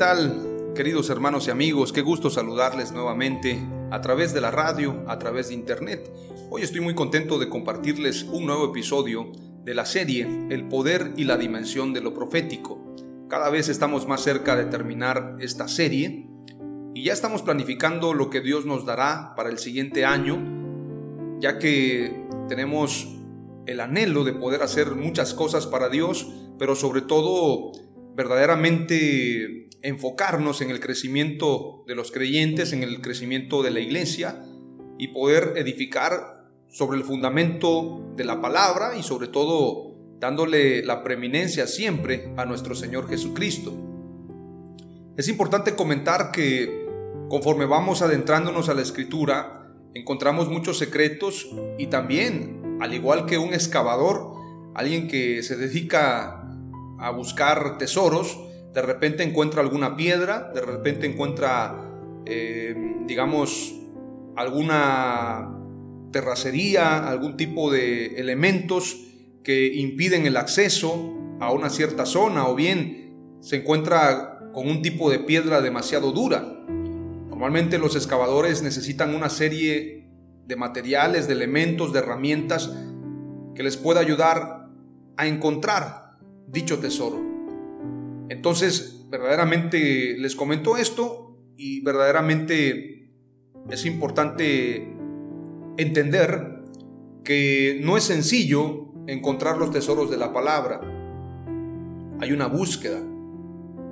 Tal? 0.00 0.72
Queridos 0.74 1.10
hermanos 1.10 1.46
y 1.46 1.50
amigos, 1.50 1.92
qué 1.92 2.00
gusto 2.00 2.30
saludarles 2.30 2.90
nuevamente 2.90 3.62
a 3.90 4.00
través 4.00 4.32
de 4.32 4.40
la 4.40 4.50
radio, 4.50 5.04
a 5.06 5.18
través 5.18 5.48
de 5.48 5.54
internet. 5.54 6.10
Hoy 6.48 6.62
estoy 6.62 6.80
muy 6.80 6.94
contento 6.94 7.38
de 7.38 7.50
compartirles 7.50 8.22
un 8.22 8.46
nuevo 8.46 8.64
episodio 8.64 9.30
de 9.62 9.74
la 9.74 9.84
serie 9.84 10.46
El 10.48 10.68
poder 10.68 11.12
y 11.18 11.24
la 11.24 11.36
dimensión 11.36 11.92
de 11.92 12.00
lo 12.00 12.14
profético. 12.14 12.94
Cada 13.28 13.50
vez 13.50 13.68
estamos 13.68 14.08
más 14.08 14.22
cerca 14.22 14.56
de 14.56 14.64
terminar 14.64 15.36
esta 15.38 15.68
serie 15.68 16.30
y 16.94 17.04
ya 17.04 17.12
estamos 17.12 17.42
planificando 17.42 18.14
lo 18.14 18.30
que 18.30 18.40
Dios 18.40 18.64
nos 18.64 18.86
dará 18.86 19.34
para 19.36 19.50
el 19.50 19.58
siguiente 19.58 20.06
año, 20.06 21.36
ya 21.40 21.58
que 21.58 22.26
tenemos 22.48 23.06
el 23.66 23.80
anhelo 23.80 24.24
de 24.24 24.32
poder 24.32 24.62
hacer 24.62 24.92
muchas 24.92 25.34
cosas 25.34 25.66
para 25.66 25.90
Dios, 25.90 26.26
pero 26.58 26.74
sobre 26.74 27.02
todo 27.02 27.72
verdaderamente 28.14 29.68
enfocarnos 29.82 30.60
en 30.60 30.70
el 30.70 30.80
crecimiento 30.80 31.84
de 31.86 31.94
los 31.94 32.10
creyentes, 32.10 32.72
en 32.72 32.82
el 32.82 33.00
crecimiento 33.00 33.62
de 33.62 33.70
la 33.70 33.80
iglesia 33.80 34.44
y 34.98 35.08
poder 35.08 35.54
edificar 35.56 36.44
sobre 36.68 36.98
el 36.98 37.04
fundamento 37.04 38.12
de 38.16 38.24
la 38.24 38.40
palabra 38.40 38.96
y 38.96 39.02
sobre 39.02 39.28
todo 39.28 39.96
dándole 40.18 40.84
la 40.84 41.02
preeminencia 41.02 41.66
siempre 41.66 42.32
a 42.36 42.44
nuestro 42.44 42.74
Señor 42.74 43.08
Jesucristo. 43.08 43.72
Es 45.16 45.28
importante 45.28 45.74
comentar 45.74 46.30
que 46.30 46.86
conforme 47.28 47.64
vamos 47.64 48.02
adentrándonos 48.02 48.68
a 48.68 48.74
la 48.74 48.82
escritura, 48.82 49.72
encontramos 49.94 50.48
muchos 50.48 50.78
secretos 50.78 51.48
y 51.78 51.86
también, 51.86 52.78
al 52.80 52.94
igual 52.94 53.26
que 53.26 53.38
un 53.38 53.54
excavador, 53.54 54.34
alguien 54.74 55.08
que 55.08 55.42
se 55.42 55.56
dedica 55.56 56.46
a 56.98 57.10
buscar 57.10 57.78
tesoros, 57.78 58.38
de 58.72 58.82
repente 58.82 59.22
encuentra 59.22 59.62
alguna 59.62 59.96
piedra, 59.96 60.52
de 60.54 60.60
repente 60.60 61.06
encuentra, 61.06 61.74
eh, 62.26 62.74
digamos, 63.06 63.74
alguna 64.36 65.56
terracería, 66.12 67.08
algún 67.08 67.36
tipo 67.36 67.70
de 67.70 68.18
elementos 68.20 68.96
que 69.42 69.74
impiden 69.74 70.26
el 70.26 70.36
acceso 70.36 71.16
a 71.40 71.52
una 71.52 71.70
cierta 71.70 72.06
zona 72.06 72.48
o 72.48 72.54
bien 72.54 73.38
se 73.40 73.56
encuentra 73.56 74.50
con 74.52 74.68
un 74.68 74.82
tipo 74.82 75.10
de 75.10 75.20
piedra 75.20 75.60
demasiado 75.60 76.12
dura. 76.12 76.40
Normalmente 77.28 77.78
los 77.78 77.96
excavadores 77.96 78.62
necesitan 78.62 79.14
una 79.14 79.30
serie 79.30 80.10
de 80.46 80.56
materiales, 80.56 81.26
de 81.26 81.34
elementos, 81.34 81.92
de 81.92 82.00
herramientas 82.00 82.70
que 83.54 83.62
les 83.62 83.76
pueda 83.76 84.00
ayudar 84.00 84.68
a 85.16 85.26
encontrar 85.26 86.18
dicho 86.46 86.78
tesoro. 86.78 87.29
Entonces, 88.30 89.06
verdaderamente 89.10 90.16
les 90.16 90.36
comento 90.36 90.76
esto 90.76 91.36
y 91.56 91.80
verdaderamente 91.80 93.10
es 93.68 93.84
importante 93.84 94.88
entender 95.76 96.62
que 97.24 97.80
no 97.82 97.96
es 97.96 98.04
sencillo 98.04 98.92
encontrar 99.08 99.58
los 99.58 99.72
tesoros 99.72 100.12
de 100.12 100.16
la 100.16 100.32
palabra. 100.32 100.80
Hay 102.20 102.30
una 102.30 102.46
búsqueda 102.46 103.02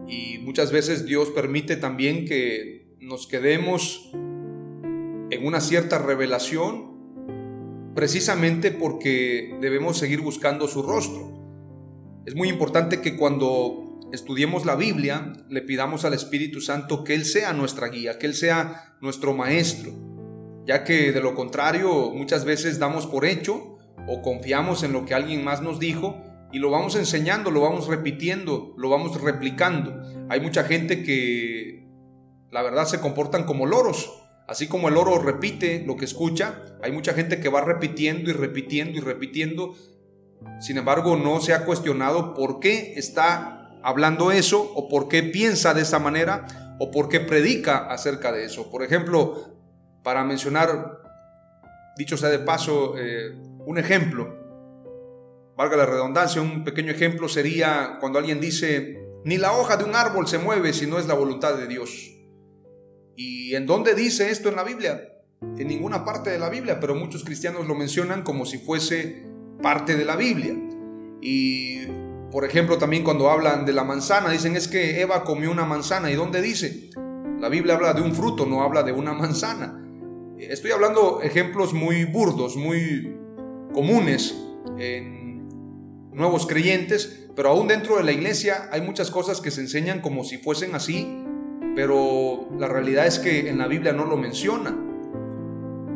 y 0.07 0.39
muchas 0.39 0.71
veces 0.71 1.05
Dios 1.05 1.31
permite 1.31 1.77
también 1.77 2.25
que 2.25 2.95
nos 3.01 3.27
quedemos 3.27 4.09
en 4.15 5.45
una 5.45 5.61
cierta 5.61 5.99
revelación 5.99 6.97
precisamente 7.97 8.71
porque 8.71 9.59
debemos 9.61 9.99
seguir 9.99 10.21
buscando 10.21 10.69
su 10.69 10.85
rostro. 10.85 11.33
Es 12.25 12.37
muy 12.37 12.49
importante 12.49 13.01
que 13.01 13.17
cuando 13.17 13.88
estudiemos 14.13 14.65
la 14.65 14.77
Biblia 14.77 15.33
le 15.49 15.63
pidamos 15.63 16.05
al 16.05 16.15
Espíritu 16.15 16.61
Santo 16.61 17.05
que 17.05 17.15
Él 17.15 17.25
sea 17.25 17.53
nuestra 17.53 17.89
guía, 17.89 18.19
que 18.19 18.27
Él 18.27 18.35
sea 18.35 18.97
nuestro 19.01 19.35
maestro, 19.35 19.93
ya 20.67 20.85
que 20.85 21.13
de 21.13 21.21
lo 21.21 21.35
contrario 21.35 22.11
muchas 22.13 22.45
veces 22.45 22.79
damos 22.79 23.07
por 23.07 23.25
hecho 23.25 23.79
o 24.07 24.23
confiamos 24.23 24.83
en 24.83 24.93
lo 24.93 25.05
que 25.05 25.15
alguien 25.15 25.45
más 25.45 25.63
nos 25.63 25.79
dijo 25.79 26.23
y 26.53 26.59
lo 26.59 26.71
vamos 26.71 26.97
enseñando, 26.97 27.51
lo 27.51 27.61
vamos 27.61 27.89
repitiendo, 27.89 28.75
lo 28.79 28.89
vamos 28.89 29.21
replicando. 29.21 30.01
Hay 30.31 30.41
mucha 30.41 30.65
gente 30.65 31.03
que 31.03 31.87
la 32.51 32.63
verdad 32.63 32.87
se 32.87 33.01
comportan 33.01 33.45
como 33.45 33.67
loros. 33.67 34.23
Así 34.47 34.67
como 34.67 34.89
el 34.89 34.95
loro 34.95 35.19
repite 35.19 35.85
lo 35.87 35.97
que 35.97 36.07
escucha, 36.07 36.63
hay 36.83 36.91
mucha 36.91 37.13
gente 37.13 37.39
que 37.39 37.51
va 37.51 37.61
repitiendo 37.61 38.31
y 38.31 38.33
repitiendo 38.33 38.97
y 38.97 39.03
repitiendo 39.03 39.75
sin 40.61 40.79
embargo, 40.79 41.17
no 41.17 41.41
se 41.41 41.53
ha 41.53 41.65
cuestionado 41.65 42.35
por 42.35 42.61
qué 42.61 42.95
está 42.97 43.58
hablando 43.83 44.31
eso 44.31 44.73
o 44.75 44.89
por 44.89 45.09
qué 45.09 45.23
piensa 45.23 45.75
de 45.75 45.83
esa 45.83 45.99
manera 45.99 46.77
o 46.79 46.91
por 46.91 47.09
qué 47.09 47.21
predica 47.21 47.87
acerca 47.87 48.33
de 48.33 48.45
eso. 48.45 48.71
Por 48.71 48.83
ejemplo, 48.83 49.57
para 50.03 50.25
mencionar, 50.25 51.03
dicho 51.97 52.17
sea 52.17 52.29
de 52.29 52.39
paso, 52.39 52.95
eh, 52.97 53.33
un 53.67 53.79
ejemplo, 53.79 54.37
valga 55.57 55.77
la 55.77 55.87
redundancia, 55.87 56.41
un 56.41 56.65
pequeño 56.65 56.93
ejemplo 56.93 57.29
sería 57.29 57.99
cuando 58.01 58.19
alguien 58.19 58.41
dice, 58.41 58.99
ni 59.25 59.39
la 59.39 59.53
hoja 59.53 59.77
de 59.77 59.85
un 59.85 59.95
árbol 59.97 60.29
se 60.29 60.39
mueve 60.39 60.73
si 60.73 60.87
no 60.87 60.99
es 60.99 61.07
la 61.07 61.15
voluntad 61.15 61.57
de 61.57 61.67
Dios. 61.67 62.15
¿Y 63.17 63.57
en 63.57 63.67
dónde 63.67 63.95
dice 63.95 64.31
esto 64.31 64.49
en 64.49 64.57
la 64.57 64.63
Biblia? 64.63 65.13
En 65.41 65.67
ninguna 65.67 66.05
parte 66.05 66.31
de 66.31 66.39
la 66.39 66.49
Biblia, 66.49 66.79
pero 66.79 66.95
muchos 66.95 67.25
cristianos 67.25 67.67
lo 67.67 67.75
mencionan 67.75 68.23
como 68.23 68.47
si 68.47 68.59
fuese 68.59 69.27
parte 69.61 69.97
de 69.97 70.05
la 70.05 70.15
Biblia. 70.15 70.55
Y, 71.21 71.81
por 72.31 72.45
ejemplo, 72.45 72.77
también 72.77 73.05
cuando 73.05 73.31
hablan 73.31 73.65
de 73.65 73.73
la 73.73 73.85
manzana, 73.85 74.31
dicen 74.31 74.55
es 74.55 74.69
que 74.69 75.01
Eva 75.01 75.25
comió 75.25 75.51
una 75.51 75.65
manzana. 75.65 76.11
¿Y 76.11 76.15
dónde 76.15 76.43
dice? 76.43 76.91
La 77.41 77.49
Biblia 77.49 77.75
habla 77.75 77.95
de 77.95 78.03
un 78.03 78.15
fruto, 78.15 78.45
no 78.45 78.63
habla 78.63 78.83
de 78.83 78.93
una 78.93 79.15
manzana. 79.15 79.83
Estoy 80.37 80.73
hablando 80.73 81.21
ejemplos 81.23 81.73
muy 81.73 82.05
burdos, 82.05 82.57
muy 82.57 83.17
comunes 83.73 84.37
en 84.79 85.49
nuevos 86.13 86.47
creyentes, 86.47 87.29
pero 87.35 87.51
aún 87.51 87.69
dentro 87.69 87.97
de 87.97 88.05
la 88.05 88.13
iglesia 88.13 88.69
hay 88.73 88.83
muchas 88.83 89.11
cosas 89.11 89.41
que 89.41 89.51
se 89.51 89.63
enseñan 89.63 90.01
como 90.01 90.23
si 90.25 90.37
fuesen 90.37 90.75
así, 90.75 91.25
pero 91.75 92.49
la 92.59 92.69
realidad 92.69 93.07
es 93.07 93.19
que 93.19 93.49
en 93.49 93.59
la 93.59 93.69
Biblia 93.69 93.93
no 93.93 94.05
lo 94.05 94.17
menciona. 94.17 94.77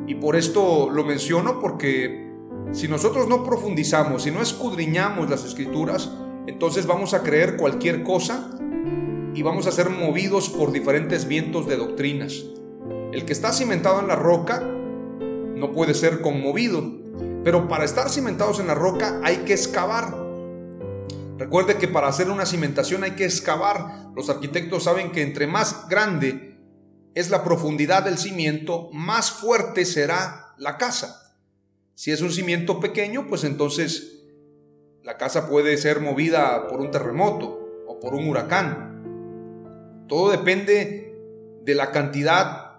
Y 0.06 0.14
por 0.14 0.36
esto 0.36 0.90
lo 0.90 1.04
menciono 1.04 1.60
porque 1.60 2.32
si 2.72 2.88
nosotros 2.88 3.28
no 3.28 3.44
profundizamos, 3.44 4.22
si 4.22 4.30
no 4.30 4.40
escudriñamos 4.40 5.28
las 5.28 5.44
escrituras, 5.44 6.10
entonces 6.46 6.86
vamos 6.86 7.14
a 7.14 7.22
creer 7.22 7.56
cualquier 7.56 8.02
cosa 8.02 8.50
y 9.34 9.42
vamos 9.42 9.66
a 9.66 9.72
ser 9.72 9.90
movidos 9.90 10.48
por 10.48 10.72
diferentes 10.72 11.26
vientos 11.26 11.66
de 11.66 11.76
doctrinas. 11.76 12.44
El 13.12 13.24
que 13.24 13.32
está 13.32 13.52
cimentado 13.52 14.00
en 14.00 14.08
la 14.08 14.16
roca 14.16 14.60
no 14.60 15.72
puede 15.72 15.94
ser 15.94 16.20
conmovido, 16.20 16.82
pero 17.44 17.68
para 17.68 17.84
estar 17.84 18.10
cimentados 18.10 18.60
en 18.60 18.66
la 18.66 18.74
roca 18.74 19.20
hay 19.22 19.38
que 19.38 19.52
excavar. 19.52 20.20
Recuerde 21.38 21.76
que 21.76 21.88
para 21.88 22.08
hacer 22.08 22.30
una 22.30 22.46
cimentación 22.46 23.04
hay 23.04 23.12
que 23.12 23.24
excavar 23.24 24.02
los 24.14 24.28
arquitectos 24.28 24.84
saben 24.84 25.10
que 25.10 25.22
entre 25.22 25.46
más 25.46 25.88
grande 25.88 26.58
es 27.14 27.30
la 27.30 27.44
profundidad 27.44 28.02
del 28.04 28.18
cimiento, 28.18 28.90
más 28.92 29.30
fuerte 29.30 29.84
será 29.84 30.54
la 30.58 30.76
casa. 30.76 31.34
Si 31.94 32.10
es 32.10 32.20
un 32.20 32.30
cimiento 32.30 32.80
pequeño, 32.80 33.26
pues 33.26 33.44
entonces 33.44 34.21
la 35.04 35.19
casa 35.19 35.49
puede 35.49 35.76
ser 35.78 36.00
movida 36.00 36.69
por 36.69 36.81
un 36.81 36.90
terremoto 36.90 37.84
o 37.87 37.99
por 37.99 38.14
un 38.14 38.28
huracán. 38.28 40.04
Todo 40.08 40.31
depende 40.31 41.16
de 41.64 41.75
la 41.75 41.90
cantidad, 41.90 42.72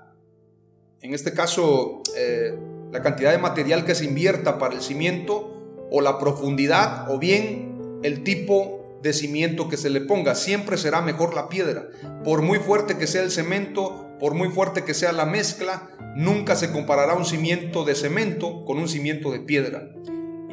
en 1.01 1.13
este 1.13 1.33
caso, 1.33 2.01
eh, 2.15 2.57
la 2.91 3.01
cantidad 3.01 3.31
de 3.31 3.39
material 3.39 3.85
que 3.85 3.95
se 3.95 4.05
invierta 4.05 4.57
para 4.57 4.75
el 4.75 4.81
cimiento 4.81 5.49
o 5.91 5.99
la 6.01 6.17
profundidad 6.17 7.11
o 7.11 7.19
bien 7.19 7.99
el 8.03 8.23
tipo 8.23 8.99
de 9.01 9.11
cimiento 9.13 9.67
que 9.67 9.77
se 9.77 9.89
le 9.89 10.01
ponga. 10.01 10.35
Siempre 10.35 10.77
será 10.77 11.01
mejor 11.01 11.33
la 11.33 11.49
piedra. 11.49 11.89
Por 12.23 12.41
muy 12.41 12.59
fuerte 12.59 12.97
que 12.97 13.07
sea 13.07 13.23
el 13.23 13.31
cemento, 13.31 14.07
por 14.19 14.33
muy 14.33 14.49
fuerte 14.49 14.85
que 14.85 14.93
sea 14.93 15.11
la 15.11 15.25
mezcla, 15.25 15.89
nunca 16.15 16.55
se 16.55 16.71
comparará 16.71 17.15
un 17.15 17.25
cimiento 17.25 17.83
de 17.83 17.95
cemento 17.95 18.63
con 18.63 18.77
un 18.77 18.87
cimiento 18.87 19.31
de 19.31 19.39
piedra. 19.39 19.89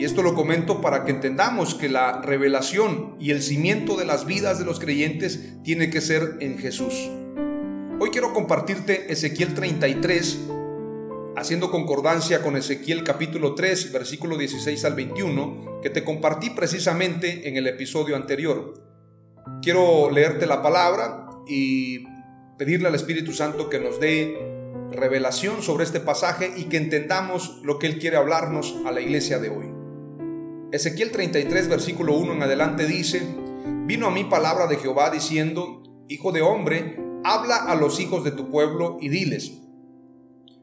Y 0.00 0.06
esto 0.06 0.22
lo 0.22 0.34
comento 0.34 0.80
para 0.80 1.04
que 1.04 1.10
entendamos 1.10 1.74
que 1.74 1.90
la 1.90 2.22
revelación 2.22 3.16
y 3.20 3.32
el 3.32 3.42
cimiento 3.42 3.98
de 3.98 4.06
las 4.06 4.24
vidas 4.24 4.58
de 4.58 4.64
los 4.64 4.80
creyentes 4.80 5.62
tiene 5.62 5.90
que 5.90 6.00
ser 6.00 6.38
en 6.40 6.56
Jesús. 6.56 7.10
Hoy 7.98 8.08
quiero 8.08 8.32
compartirte 8.32 9.12
Ezequiel 9.12 9.52
33, 9.52 10.38
haciendo 11.36 11.70
concordancia 11.70 12.40
con 12.40 12.56
Ezequiel 12.56 13.04
capítulo 13.04 13.54
3, 13.54 13.92
versículo 13.92 14.38
16 14.38 14.82
al 14.86 14.94
21, 14.94 15.80
que 15.82 15.90
te 15.90 16.02
compartí 16.02 16.48
precisamente 16.48 17.46
en 17.46 17.58
el 17.58 17.66
episodio 17.66 18.16
anterior. 18.16 18.82
Quiero 19.60 20.10
leerte 20.10 20.46
la 20.46 20.62
palabra 20.62 21.28
y 21.46 22.06
pedirle 22.56 22.88
al 22.88 22.94
Espíritu 22.94 23.34
Santo 23.34 23.68
que 23.68 23.80
nos 23.80 24.00
dé 24.00 24.34
revelación 24.92 25.60
sobre 25.60 25.84
este 25.84 26.00
pasaje 26.00 26.54
y 26.56 26.70
que 26.70 26.78
entendamos 26.78 27.60
lo 27.64 27.78
que 27.78 27.86
Él 27.86 27.98
quiere 27.98 28.16
hablarnos 28.16 28.76
a 28.86 28.92
la 28.92 29.02
iglesia 29.02 29.38
de 29.38 29.50
hoy. 29.50 29.79
Ezequiel 30.72 31.10
33, 31.10 31.68
versículo 31.68 32.14
1 32.14 32.34
en 32.34 32.42
adelante 32.44 32.86
dice, 32.86 33.22
vino 33.86 34.06
a 34.06 34.10
mí 34.12 34.22
palabra 34.22 34.68
de 34.68 34.76
Jehová 34.76 35.10
diciendo, 35.10 35.82
Hijo 36.06 36.30
de 36.30 36.42
hombre, 36.42 36.96
habla 37.24 37.56
a 37.56 37.74
los 37.74 37.98
hijos 37.98 38.22
de 38.22 38.30
tu 38.30 38.50
pueblo 38.50 38.96
y 39.00 39.08
diles, 39.08 39.52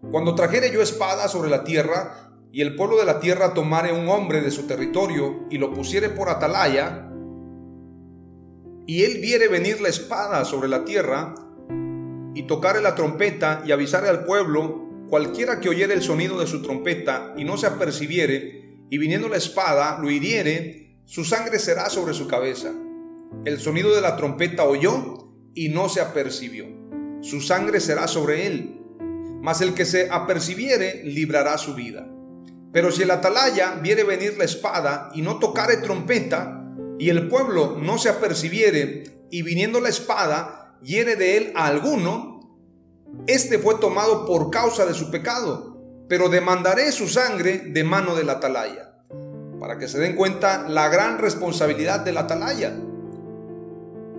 cuando 0.10 0.34
trajere 0.34 0.72
yo 0.72 0.82
espada 0.82 1.28
sobre 1.28 1.50
la 1.50 1.66
tierra, 1.66 2.32
y 2.54 2.62
el 2.62 2.76
pueblo 2.76 2.98
de 2.98 3.06
la 3.06 3.20
tierra 3.20 3.54
tomare 3.54 3.92
un 3.92 4.08
hombre 4.08 4.40
de 4.40 4.52
su 4.52 4.66
territorio 4.66 5.46
y 5.50 5.58
lo 5.58 5.74
pusiere 5.74 6.08
por 6.10 6.30
atalaya, 6.30 7.12
y 8.86 9.04
él 9.04 9.20
viere 9.20 9.50
venir 9.50 9.82
la 9.82 9.90
espada 9.90 10.46
sobre 10.46 10.70
la 10.70 10.86
tierra, 10.86 11.36
y 12.34 12.44
tocare 12.44 12.82
la 12.82 12.96
trompeta 12.96 13.62
y 13.66 13.74
avisare 13.74 14.08
al 14.08 14.24
pueblo, 14.24 14.88
cualquiera 15.10 15.60
que 15.60 15.68
oyere 15.68 15.94
el 15.94 16.02
sonido 16.02 16.40
de 16.40 16.48
su 16.48 16.62
trompeta 16.62 17.34
y 17.36 17.44
no 17.44 17.58
se 17.58 17.68
apercibiere, 17.68 18.67
y 18.90 18.98
viniendo 18.98 19.28
la 19.28 19.38
espada 19.38 19.98
lo 20.00 20.10
hiriere, 20.10 21.00
su 21.06 21.26
sangre 21.26 21.60
será 21.60 21.90
sobre 21.90 22.14
su 22.14 22.28
cabeza. 22.28 22.74
El 23.44 23.60
sonido 23.60 23.94
de 23.94 24.02
la 24.02 24.16
trompeta 24.16 24.64
oyó 24.64 25.32
y 25.54 25.70
no 25.70 25.90
se 25.90 26.00
apercibió. 26.00 26.66
Su 27.22 27.42
sangre 27.42 27.80
será 27.80 28.08
sobre 28.08 28.48
él. 28.48 28.82
Mas 29.42 29.62
el 29.62 29.74
que 29.74 29.86
se 29.86 30.10
apercibiere 30.10 31.04
librará 31.04 31.58
su 31.58 31.76
vida. 31.76 32.08
Pero 32.72 32.92
si 32.92 33.04
el 33.04 33.12
atalaya 33.12 33.76
viere 33.82 34.04
venir 34.04 34.38
la 34.38 34.46
espada 34.46 35.10
y 35.14 35.22
no 35.22 35.40
tocare 35.40 35.78
trompeta, 35.78 36.64
y 37.00 37.10
el 37.10 37.28
pueblo 37.28 37.78
no 37.80 37.98
se 37.98 38.10
apercibiere, 38.10 39.04
y 39.30 39.42
viniendo 39.42 39.80
la 39.80 39.90
espada 39.90 40.78
hiere 40.82 41.16
de 41.16 41.38
él 41.38 41.52
a 41.56 41.68
alguno, 41.68 42.40
este 43.28 43.60
fue 43.60 43.76
tomado 43.76 44.26
por 44.26 44.50
causa 44.50 44.86
de 44.86 44.94
su 44.94 45.12
pecado 45.12 45.77
pero 46.08 46.30
demandaré 46.30 46.92
su 46.92 47.08
sangre 47.08 47.60
de 47.60 47.84
mano 47.84 48.16
del 48.16 48.30
atalaya, 48.30 48.94
para 49.60 49.78
que 49.78 49.88
se 49.88 50.00
den 50.00 50.16
cuenta 50.16 50.68
la 50.68 50.88
gran 50.90 51.18
responsabilidad 51.18 52.02
del 52.02 52.18
atalaya. 52.18 52.74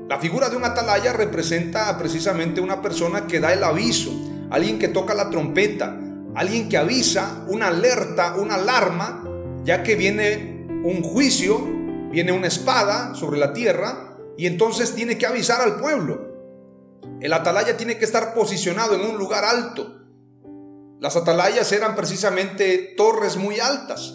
La 0.09 0.19
figura 0.19 0.49
de 0.49 0.57
un 0.57 0.65
atalaya 0.65 1.13
representa 1.13 1.97
precisamente 1.99 2.61
una 2.61 2.81
persona 2.83 3.27
que 3.27 3.41
da 3.41 3.53
el 3.53 3.63
aviso, 3.63 4.11
alguien 4.51 4.79
que 4.79 4.89
toca 4.89 5.15
la 5.15 5.31
trompeta, 5.31 5.99
alguien 6.35 6.69
que 6.69 6.77
avisa, 6.77 7.45
una 7.49 7.69
alerta, 7.69 8.37
una 8.37 8.55
alarma, 8.55 9.25
ya 9.65 9.83
que 9.83 9.97
viene 9.97 10.67
un 10.85 11.03
juicio, 11.03 11.59
viene 12.11 12.33
una 12.33 12.47
espada 12.47 13.15
sobre 13.15 13.39
la 13.39 13.53
tierra 13.53 14.17
y 14.37 14.47
entonces 14.47 14.95
tiene 14.95 15.19
que 15.19 15.27
avisar 15.27 15.61
al 15.61 15.77
pueblo. 15.77 16.29
El 17.21 17.33
atalaya 17.33 17.77
tiene 17.77 17.99
que 17.99 18.05
estar 18.05 18.35
posicionado 18.35 18.95
en 18.95 19.03
un 19.03 19.19
lugar 19.19 19.45
alto, 19.45 19.98
las 21.01 21.15
atalayas 21.15 21.71
eran 21.71 21.95
precisamente 21.95 22.95
torres 22.97 23.37
muy 23.37 23.61
altas. 23.61 24.15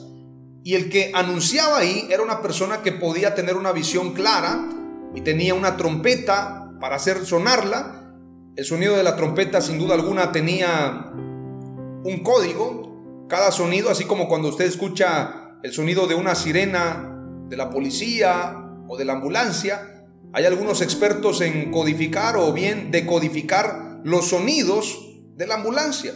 Y 0.63 0.75
el 0.75 0.89
que 0.89 1.11
anunciaba 1.13 1.77
ahí 1.77 2.07
era 2.09 2.23
una 2.23 2.41
persona 2.41 2.81
que 2.81 2.91
podía 2.91 3.35
tener 3.35 3.55
una 3.55 3.71
visión 3.71 4.13
clara 4.13 4.69
y 5.15 5.21
tenía 5.21 5.53
una 5.53 5.77
trompeta 5.77 6.71
para 6.81 6.97
hacer 6.97 7.25
sonarla. 7.25 8.13
El 8.55 8.65
sonido 8.65 8.97
de 8.97 9.03
la 9.03 9.15
trompeta 9.15 9.61
sin 9.61 9.79
duda 9.79 9.95
alguna 9.95 10.31
tenía 10.31 11.11
un 11.13 12.19
código. 12.23 13.27
Cada 13.29 13.51
sonido, 13.51 13.89
así 13.89 14.03
como 14.03 14.27
cuando 14.27 14.49
usted 14.49 14.65
escucha 14.65 15.57
el 15.63 15.71
sonido 15.71 16.07
de 16.07 16.15
una 16.15 16.35
sirena 16.35 17.17
de 17.47 17.55
la 17.55 17.69
policía 17.69 18.57
o 18.89 18.97
de 18.97 19.05
la 19.05 19.13
ambulancia, 19.13 20.05
hay 20.33 20.45
algunos 20.45 20.81
expertos 20.81 21.39
en 21.41 21.71
codificar 21.71 22.35
o 22.35 22.51
bien 22.51 22.91
decodificar 22.91 24.01
los 24.03 24.27
sonidos 24.29 24.99
de 25.35 25.47
la 25.47 25.55
ambulancia. 25.55 26.13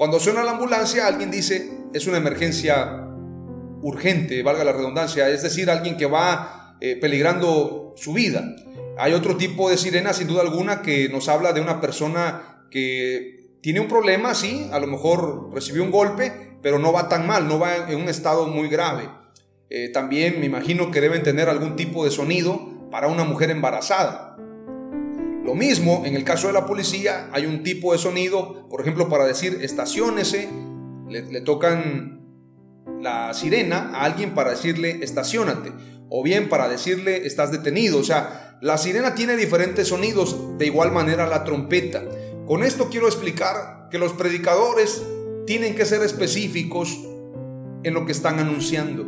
Cuando 0.00 0.18
suena 0.18 0.42
la 0.42 0.52
ambulancia, 0.52 1.06
alguien 1.06 1.30
dice, 1.30 1.72
es 1.92 2.06
una 2.06 2.16
emergencia 2.16 3.06
urgente, 3.82 4.42
valga 4.42 4.64
la 4.64 4.72
redundancia, 4.72 5.28
es 5.28 5.42
decir, 5.42 5.68
alguien 5.68 5.98
que 5.98 6.06
va 6.06 6.78
eh, 6.80 6.96
peligrando 6.96 7.92
su 7.98 8.14
vida. 8.14 8.56
Hay 8.96 9.12
otro 9.12 9.36
tipo 9.36 9.68
de 9.68 9.76
sirena, 9.76 10.14
sin 10.14 10.26
duda 10.26 10.40
alguna, 10.40 10.80
que 10.80 11.10
nos 11.10 11.28
habla 11.28 11.52
de 11.52 11.60
una 11.60 11.82
persona 11.82 12.64
que 12.70 13.58
tiene 13.60 13.80
un 13.80 13.88
problema, 13.88 14.34
sí, 14.34 14.70
a 14.72 14.80
lo 14.80 14.86
mejor 14.86 15.50
recibió 15.52 15.82
un 15.82 15.90
golpe, 15.90 16.56
pero 16.62 16.78
no 16.78 16.94
va 16.94 17.10
tan 17.10 17.26
mal, 17.26 17.46
no 17.46 17.58
va 17.58 17.90
en 17.90 18.00
un 18.00 18.08
estado 18.08 18.46
muy 18.46 18.70
grave. 18.70 19.06
Eh, 19.68 19.90
también 19.90 20.40
me 20.40 20.46
imagino 20.46 20.90
que 20.90 21.02
deben 21.02 21.22
tener 21.22 21.50
algún 21.50 21.76
tipo 21.76 22.06
de 22.06 22.10
sonido 22.10 22.88
para 22.90 23.08
una 23.08 23.24
mujer 23.24 23.50
embarazada. 23.50 24.38
Lo 25.50 25.56
mismo, 25.56 26.04
en 26.06 26.14
el 26.14 26.22
caso 26.22 26.46
de 26.46 26.52
la 26.52 26.64
policía, 26.64 27.28
hay 27.32 27.44
un 27.44 27.64
tipo 27.64 27.90
de 27.90 27.98
sonido, 27.98 28.68
por 28.68 28.82
ejemplo, 28.82 29.08
para 29.08 29.24
decir 29.24 29.58
estaciónese, 29.62 30.48
le, 31.08 31.40
tocan 31.40 32.20
la 33.00 33.34
sirena 33.34 33.90
a 33.92 34.04
alguien 34.04 34.32
para 34.32 34.52
decirle 34.52 35.00
estacionate, 35.02 35.72
o 36.08 36.22
bien 36.22 36.48
para 36.48 36.68
decirle 36.68 37.26
estás 37.26 37.50
detenido. 37.50 37.98
O 37.98 38.04
sea, 38.04 38.58
la 38.62 38.78
sirena 38.78 39.16
tiene 39.16 39.36
diferentes 39.36 39.88
sonidos, 39.88 40.56
de 40.56 40.66
igual 40.66 40.92
manera 40.92 41.26
la 41.26 41.42
trompeta. 41.42 42.04
Con 42.46 42.62
esto 42.62 42.88
quiero 42.88 43.08
explicar 43.08 43.88
que 43.90 43.98
los 43.98 44.12
predicadores 44.12 45.02
tienen 45.48 45.74
que 45.74 45.84
ser 45.84 46.00
específicos 46.02 46.96
en 47.82 47.92
lo 47.92 48.06
que 48.06 48.12
están 48.12 48.38
anunciando. 48.38 49.04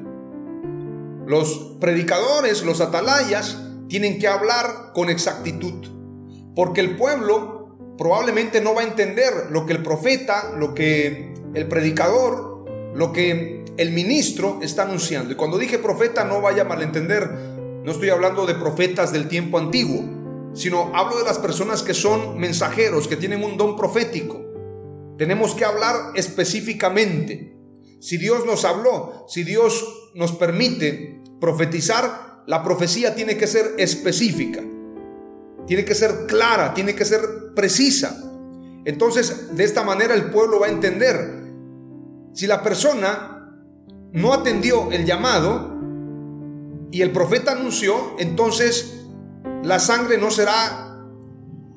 Los 1.24 1.76
predicadores, 1.80 2.64
los 2.64 2.80
atalayas, 2.80 3.62
tienen 3.86 4.18
que 4.18 4.26
hablar 4.26 4.90
con 4.92 5.08
exactitud. 5.08 6.01
Porque 6.54 6.80
el 6.80 6.96
pueblo 6.96 7.62
probablemente 7.96 8.60
no 8.60 8.74
va 8.74 8.82
a 8.82 8.84
entender 8.84 9.32
lo 9.50 9.66
que 9.66 9.72
el 9.72 9.82
profeta, 9.82 10.52
lo 10.56 10.74
que 10.74 11.34
el 11.54 11.68
predicador, 11.68 12.64
lo 12.94 13.12
que 13.12 13.64
el 13.76 13.92
ministro 13.92 14.58
está 14.62 14.82
anunciando. 14.82 15.32
Y 15.32 15.36
cuando 15.36 15.58
dije 15.58 15.78
profeta, 15.78 16.24
no 16.24 16.40
vaya 16.40 16.62
a 16.62 16.66
malentender, 16.66 17.30
no 17.84 17.92
estoy 17.92 18.10
hablando 18.10 18.46
de 18.46 18.54
profetas 18.54 19.12
del 19.12 19.28
tiempo 19.28 19.58
antiguo, 19.58 20.04
sino 20.54 20.90
hablo 20.94 21.18
de 21.18 21.24
las 21.24 21.38
personas 21.38 21.82
que 21.82 21.94
son 21.94 22.38
mensajeros, 22.38 23.08
que 23.08 23.16
tienen 23.16 23.42
un 23.42 23.56
don 23.56 23.76
profético. 23.76 24.40
Tenemos 25.16 25.54
que 25.54 25.64
hablar 25.64 26.12
específicamente. 26.14 27.56
Si 28.00 28.18
Dios 28.18 28.44
nos 28.44 28.64
habló, 28.64 29.26
si 29.28 29.44
Dios 29.44 30.10
nos 30.14 30.32
permite 30.32 31.22
profetizar, 31.40 32.42
la 32.46 32.62
profecía 32.62 33.14
tiene 33.14 33.36
que 33.36 33.46
ser 33.46 33.74
específica 33.78 34.62
tiene 35.72 35.86
que 35.86 35.94
ser 35.94 36.26
clara, 36.26 36.74
tiene 36.74 36.94
que 36.94 37.06
ser 37.06 37.54
precisa. 37.54 38.22
Entonces, 38.84 39.56
de 39.56 39.64
esta 39.64 39.82
manera 39.82 40.12
el 40.12 40.30
pueblo 40.30 40.60
va 40.60 40.66
a 40.66 40.68
entender. 40.68 41.46
Si 42.34 42.46
la 42.46 42.62
persona 42.62 43.48
no 44.12 44.34
atendió 44.34 44.92
el 44.92 45.06
llamado 45.06 45.74
y 46.90 47.00
el 47.00 47.10
profeta 47.10 47.52
anunció, 47.52 48.16
entonces 48.18 49.06
la 49.62 49.78
sangre 49.78 50.18
no 50.18 50.30
será 50.30 50.98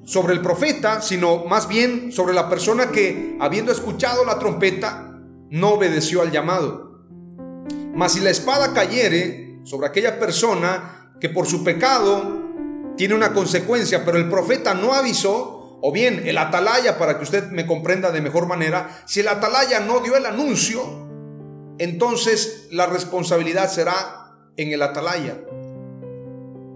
sobre 0.04 0.34
el 0.34 0.42
profeta, 0.42 1.00
sino 1.02 1.46
más 1.46 1.70
bien 1.70 2.12
sobre 2.12 2.34
la 2.34 2.50
persona 2.50 2.92
que, 2.92 3.38
habiendo 3.40 3.72
escuchado 3.72 4.26
la 4.26 4.40
trompeta, 4.40 5.22
no 5.52 5.70
obedeció 5.70 6.22
al 6.22 6.34
llamado. 6.34 7.00
Mas 7.94 8.12
si 8.12 8.20
la 8.20 8.32
espada 8.32 8.74
cayere 8.74 9.62
sobre 9.64 9.88
aquella 9.88 10.20
persona 10.20 11.14
que 11.22 11.30
por 11.30 11.46
su 11.48 11.64
pecado 11.64 12.35
tiene 12.98 13.14
una 13.14 13.34
consecuencia, 13.34 14.06
pero 14.06 14.18
el 14.18 14.30
profeta 14.30 14.74
no 14.74 14.94
avisó, 14.94 15.80
o 15.82 15.92
bien 15.92 16.24
el 16.26 16.38
atalaya, 16.38 16.98
para 16.98 17.18
que 17.18 17.24
usted 17.24 17.52
me 17.52 17.66
comprenda 17.66 18.12
de 18.12 18.22
mejor 18.22 18.48
manera, 18.48 19.04
si 19.06 19.20
el 19.20 19.28
atalaya 19.28 19.82
no 19.82 20.00
dio 20.00 20.16
el 20.16 20.26
anuncio, 20.26 20.82
entonces 21.78 22.68
la 22.72 22.86
responsabilidad 22.86 23.70
será 23.70 24.38
en 24.58 24.72
el 24.72 24.82
atalaya. 24.82 25.42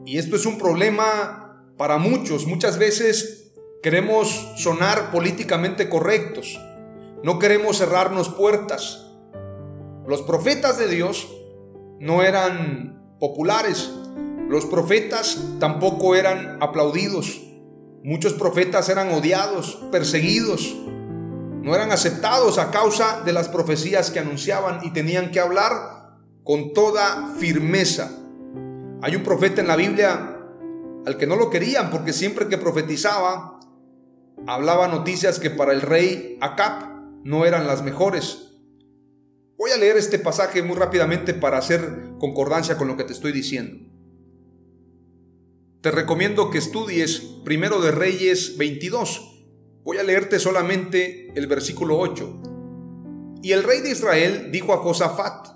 Y 0.06 0.18
esto 0.18 0.36
es 0.36 0.46
un 0.46 0.58
problema 0.58 1.64
para 1.78 1.98
muchos. 1.98 2.46
Muchas 2.46 2.78
veces 2.78 3.54
queremos 3.82 4.54
sonar 4.58 5.12
políticamente 5.12 5.88
correctos, 5.88 6.60
no 7.24 7.40
queremos 7.40 7.78
cerrarnos 7.78 8.30
puertas. 8.30 9.06
Los 10.06 10.22
profetas 10.24 10.78
de 10.78 10.88
Dios 10.88 11.30
no 12.00 12.24
eran 12.24 13.18
populares, 13.20 13.92
los 14.50 14.66
profetas 14.66 15.38
tampoco 15.60 16.16
eran 16.16 16.58
aplaudidos. 16.60 17.40
Muchos 18.04 18.34
profetas 18.34 18.90
eran 18.90 19.12
odiados, 19.12 19.80
perseguidos. 19.92 20.76
No 21.62 21.76
eran 21.76 21.92
aceptados 21.92 22.58
a 22.58 22.72
causa 22.72 23.22
de 23.22 23.32
las 23.32 23.48
profecías 23.48 24.10
que 24.10 24.18
anunciaban 24.18 24.80
y 24.82 24.92
tenían 24.92 25.30
que 25.30 25.40
hablar 25.40 26.18
con 26.44 26.74
toda 26.74 27.36
firmeza. 27.38 28.10
Hay 29.04 29.16
un 29.16 29.22
profeta 29.22 29.62
en 29.62 29.68
la 29.68 29.76
Biblia 29.76 30.40
al 31.06 31.18
que 31.18 31.28
no 31.28 31.36
lo 31.36 31.52
querían 31.52 31.92
porque 31.92 32.12
siempre 32.12 32.48
que 32.48 32.58
profetizaba 32.58 33.60
hablaba 34.48 34.88
noticias 34.88 35.38
que 35.38 35.52
para 35.52 35.74
el 35.74 35.82
rey 35.82 36.40
Acap 36.42 36.90
no 37.24 37.46
eran 37.46 37.68
las 37.68 37.84
mejores. 37.84 38.56
Voy 39.60 39.70
a 39.70 39.78
leer 39.78 39.98
este 39.98 40.18
pasaje 40.18 40.64
muy 40.64 40.76
rápidamente 40.76 41.36
para 41.36 41.60
hacer 41.60 42.14
concordancia 42.18 42.78
con 42.78 42.88
lo 42.88 42.98
que 42.98 43.04
te 43.04 43.14
estoy 43.14 43.32
diciendo. 43.32 43.89
Te 45.82 45.92
recomiendo 45.92 46.50
que 46.50 46.58
estudies 46.58 47.22
Primero 47.46 47.80
de 47.80 47.92
Reyes 47.92 48.58
22. 48.58 49.46
Voy 49.86 49.98
a 49.98 50.04
leerte 50.04 50.38
solamente 50.38 51.32
el 51.36 51.48
versículo 51.48 51.98
8. 52.00 53.40
Y 53.42 53.54
el 53.54 53.64
rey 53.64 53.80
de 53.80 53.92
Israel 53.92 54.50
dijo 54.52 54.74
a 54.74 54.80
Josafat, 54.80 55.48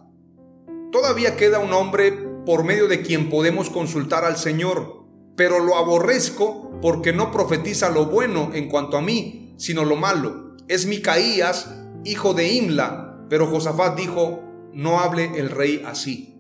Todavía 0.94 1.36
queda 1.36 1.60
un 1.60 1.74
hombre 1.74 2.14
por 2.46 2.64
medio 2.64 2.88
de 2.88 3.02
quien 3.02 3.30
podemos 3.30 3.70
consultar 3.70 4.24
al 4.24 4.38
Señor, 4.38 5.04
pero 5.36 5.60
lo 5.60 5.76
aborrezco 5.76 6.80
porque 6.82 7.12
no 7.12 7.30
profetiza 7.30 7.90
lo 7.90 8.06
bueno 8.06 8.52
en 8.54 8.70
cuanto 8.70 8.96
a 8.96 9.02
mí, 9.02 9.54
sino 9.58 9.84
lo 9.84 9.98
malo. 9.98 10.56
Es 10.70 10.86
Micaías, 10.86 11.70
hijo 12.06 12.34
de 12.34 12.48
Imla. 12.48 13.26
Pero 13.28 13.48
Josafat 13.48 13.98
dijo, 13.98 14.42
no 14.72 15.02
hable 15.02 15.38
el 15.38 15.50
rey 15.50 15.84
así. 15.86 16.33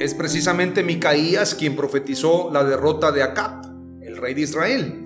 Es 0.00 0.14
precisamente 0.14 0.82
Micaías 0.82 1.54
quien 1.54 1.76
profetizó 1.76 2.50
la 2.50 2.64
derrota 2.64 3.12
de 3.12 3.22
Acab, 3.22 3.66
el 4.00 4.16
rey 4.16 4.32
de 4.32 4.40
Israel. 4.40 5.04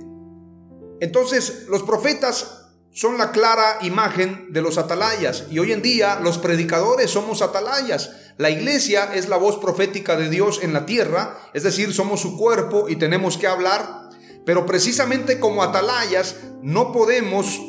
Entonces, 1.01 1.67
los 1.69 1.83
profetas 1.83 2.69
son 2.93 3.19
la 3.19 3.33
clara 3.33 3.79
imagen 3.83 4.53
de 4.53 4.63
los 4.63 4.79
atalayas 4.79 5.47
y 5.51 5.59
hoy 5.59 5.73
en 5.73 5.83
día 5.83 6.21
los 6.23 6.39
predicadores 6.39 7.11
somos 7.11 7.43
atalayas. 7.43 8.13
La 8.37 8.51
iglesia 8.51 9.13
es 9.13 9.29
la 9.29 9.37
voz 9.37 9.59
profética 9.59 10.15
de 10.17 10.31
Dios 10.31 10.61
en 10.63 10.73
la 10.73 10.87
tierra, 10.87 11.41
es 11.55 11.65
decir, 11.65 11.93
somos 11.93 12.21
su 12.21 12.39
cuerpo 12.39 12.89
y 12.89 12.95
tenemos 12.95 13.37
que 13.37 13.49
hablar, 13.49 14.11
pero 14.47 14.65
precisamente 14.65 15.41
como 15.41 15.65
atalayas 15.65 16.37
no 16.63 16.93
podemos 16.93 17.61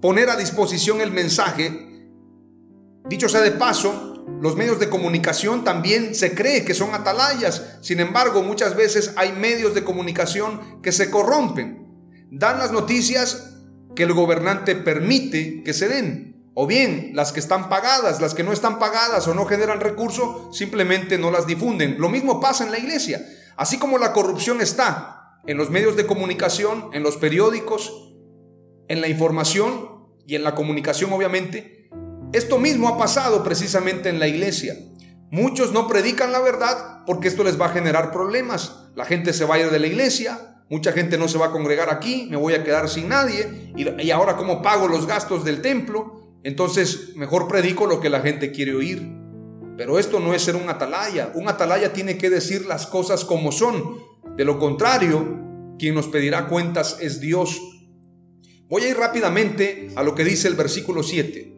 poner 0.00 0.30
a 0.30 0.36
disposición 0.36 1.00
el 1.00 1.10
mensaje. 1.10 2.08
Dicho 3.08 3.28
sea 3.28 3.40
de 3.40 3.50
paso, 3.50 4.15
los 4.40 4.54
medios 4.56 4.78
de 4.78 4.90
comunicación 4.90 5.64
también 5.64 6.14
se 6.14 6.34
cree 6.34 6.64
que 6.64 6.74
son 6.74 6.94
atalayas. 6.94 7.78
Sin 7.80 8.00
embargo, 8.00 8.42
muchas 8.42 8.76
veces 8.76 9.12
hay 9.16 9.32
medios 9.32 9.74
de 9.74 9.84
comunicación 9.84 10.82
que 10.82 10.92
se 10.92 11.10
corrompen. 11.10 11.86
Dan 12.30 12.58
las 12.58 12.70
noticias 12.70 13.54
que 13.94 14.02
el 14.02 14.12
gobernante 14.12 14.76
permite 14.76 15.62
que 15.62 15.72
se 15.72 15.88
den. 15.88 16.50
O 16.54 16.66
bien 16.66 17.10
las 17.14 17.32
que 17.32 17.40
están 17.40 17.68
pagadas, 17.68 18.20
las 18.20 18.34
que 18.34 18.42
no 18.42 18.52
están 18.52 18.78
pagadas 18.78 19.26
o 19.28 19.34
no 19.34 19.46
generan 19.46 19.80
recursos, 19.80 20.56
simplemente 20.56 21.18
no 21.18 21.30
las 21.30 21.46
difunden. 21.46 21.96
Lo 21.98 22.08
mismo 22.08 22.40
pasa 22.40 22.64
en 22.64 22.70
la 22.70 22.78
iglesia. 22.78 23.26
Así 23.56 23.78
como 23.78 23.98
la 23.98 24.12
corrupción 24.12 24.60
está 24.60 25.40
en 25.46 25.56
los 25.56 25.70
medios 25.70 25.96
de 25.96 26.06
comunicación, 26.06 26.90
en 26.92 27.02
los 27.02 27.16
periódicos, 27.16 28.14
en 28.88 29.00
la 29.00 29.08
información 29.08 30.06
y 30.26 30.34
en 30.34 30.44
la 30.44 30.54
comunicación 30.54 31.12
obviamente, 31.12 31.75
esto 32.32 32.58
mismo 32.58 32.88
ha 32.88 32.98
pasado 32.98 33.42
precisamente 33.42 34.08
en 34.08 34.18
la 34.18 34.28
iglesia. 34.28 34.76
Muchos 35.30 35.72
no 35.72 35.86
predican 35.86 36.32
la 36.32 36.40
verdad 36.40 37.04
porque 37.06 37.28
esto 37.28 37.44
les 37.44 37.60
va 37.60 37.66
a 37.66 37.70
generar 37.70 38.10
problemas. 38.12 38.88
La 38.94 39.04
gente 39.04 39.32
se 39.32 39.44
va 39.44 39.56
a 39.56 39.60
ir 39.60 39.70
de 39.70 39.78
la 39.78 39.86
iglesia, 39.86 40.62
mucha 40.68 40.92
gente 40.92 41.18
no 41.18 41.28
se 41.28 41.38
va 41.38 41.46
a 41.46 41.50
congregar 41.52 41.90
aquí, 41.90 42.26
me 42.30 42.36
voy 42.36 42.54
a 42.54 42.64
quedar 42.64 42.88
sin 42.88 43.08
nadie 43.08 43.72
y, 43.76 44.10
ahora 44.10 44.36
cómo 44.36 44.62
pago 44.62 44.88
los 44.88 45.06
gastos 45.06 45.44
del 45.44 45.62
templo. 45.62 46.38
Entonces 46.42 47.16
mejor 47.16 47.48
predico 47.48 47.86
lo 47.86 48.00
que 48.00 48.10
la 48.10 48.20
gente 48.20 48.52
quiere 48.52 48.74
oír. 48.74 49.12
Pero 49.76 49.98
esto 49.98 50.20
no 50.20 50.32
es 50.32 50.42
ser 50.42 50.56
un 50.56 50.68
atalaya. 50.68 51.32
Un 51.34 51.48
atalaya 51.48 51.92
tiene 51.92 52.18
que 52.18 52.30
decir 52.30 52.66
las 52.66 52.86
cosas 52.86 53.24
como 53.24 53.52
son. 53.52 53.98
De 54.36 54.44
lo 54.44 54.58
contrario, 54.58 55.74
quien 55.78 55.94
nos 55.94 56.08
pedirá 56.08 56.46
cuentas 56.46 56.98
es 57.00 57.20
Dios. 57.20 57.60
Voy 58.68 58.82
a 58.82 58.88
ir 58.88 58.96
rápidamente 58.96 59.88
a 59.96 60.02
lo 60.02 60.14
que 60.14 60.24
dice 60.24 60.48
el 60.48 60.54
versículo 60.54 61.02
7. 61.02 61.55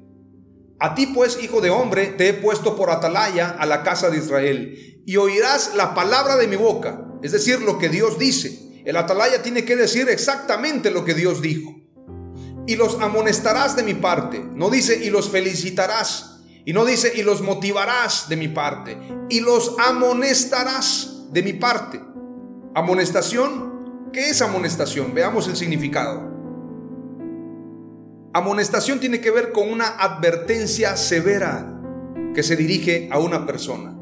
A 0.80 0.94
ti 0.94 1.06
pues, 1.06 1.42
hijo 1.42 1.60
de 1.60 1.70
hombre, 1.70 2.06
te 2.06 2.28
he 2.28 2.34
puesto 2.34 2.76
por 2.76 2.90
atalaya 2.90 3.50
a 3.50 3.66
la 3.66 3.82
casa 3.82 4.10
de 4.10 4.18
Israel, 4.18 5.02
y 5.06 5.16
oirás 5.16 5.74
la 5.74 5.94
palabra 5.94 6.36
de 6.36 6.46
mi 6.46 6.56
boca, 6.56 7.04
es 7.22 7.32
decir, 7.32 7.62
lo 7.62 7.78
que 7.78 7.88
Dios 7.88 8.18
dice. 8.18 8.82
El 8.84 8.96
atalaya 8.96 9.42
tiene 9.42 9.64
que 9.64 9.76
decir 9.76 10.08
exactamente 10.08 10.90
lo 10.90 11.04
que 11.04 11.14
Dios 11.14 11.42
dijo. 11.42 11.74
Y 12.66 12.76
los 12.76 13.00
amonestarás 13.00 13.76
de 13.76 13.82
mi 13.82 13.94
parte. 13.94 14.42
No 14.54 14.70
dice 14.70 15.02
y 15.02 15.10
los 15.10 15.30
felicitarás. 15.30 16.40
Y 16.64 16.72
no 16.72 16.84
dice 16.84 17.12
y 17.14 17.22
los 17.22 17.40
motivarás 17.40 18.28
de 18.28 18.36
mi 18.36 18.48
parte. 18.48 18.98
Y 19.30 19.40
los 19.40 19.74
amonestarás 19.78 21.32
de 21.32 21.42
mi 21.42 21.54
parte. 21.54 22.00
Amonestación. 22.74 24.10
¿Qué 24.12 24.30
es 24.30 24.42
amonestación? 24.42 25.12
Veamos 25.12 25.48
el 25.48 25.56
significado. 25.56 26.37
Amonestación 28.38 29.00
tiene 29.00 29.20
que 29.20 29.32
ver 29.32 29.50
con 29.50 29.68
una 29.68 29.88
advertencia 29.88 30.96
severa 30.96 31.74
que 32.34 32.44
se 32.44 32.54
dirige 32.54 33.08
a 33.10 33.18
una 33.18 33.44
persona. 33.44 33.98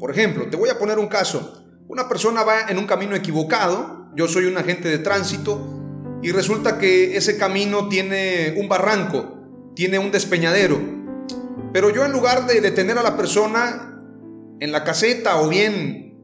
Por 0.00 0.10
ejemplo, 0.10 0.48
te 0.50 0.56
voy 0.56 0.70
a 0.70 0.78
poner 0.78 0.98
un 0.98 1.06
caso. 1.06 1.64
Una 1.86 2.08
persona 2.08 2.42
va 2.42 2.62
en 2.68 2.78
un 2.78 2.86
camino 2.86 3.14
equivocado, 3.14 4.10
yo 4.16 4.26
soy 4.26 4.46
un 4.46 4.58
agente 4.58 4.88
de 4.88 4.98
tránsito 4.98 6.18
y 6.20 6.32
resulta 6.32 6.78
que 6.78 7.16
ese 7.16 7.38
camino 7.38 7.88
tiene 7.88 8.54
un 8.56 8.68
barranco, 8.68 9.72
tiene 9.76 10.00
un 10.00 10.10
despeñadero. 10.10 10.80
Pero 11.72 11.90
yo 11.90 12.04
en 12.04 12.10
lugar 12.10 12.44
de 12.46 12.60
detener 12.60 12.98
a 12.98 13.04
la 13.04 13.16
persona 13.16 14.00
en 14.58 14.72
la 14.72 14.82
caseta 14.82 15.40
o 15.40 15.48
bien 15.48 16.18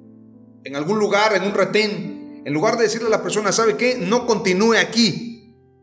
en 0.64 0.74
algún 0.74 0.98
lugar, 0.98 1.36
en 1.36 1.44
un 1.44 1.54
retén, 1.54 2.42
en 2.44 2.52
lugar 2.52 2.76
de 2.76 2.84
decirle 2.84 3.06
a 3.06 3.10
la 3.10 3.22
persona, 3.22 3.52
¿sabe 3.52 3.76
qué? 3.76 3.98
No 3.98 4.26
continúe 4.26 4.74
aquí 4.74 5.31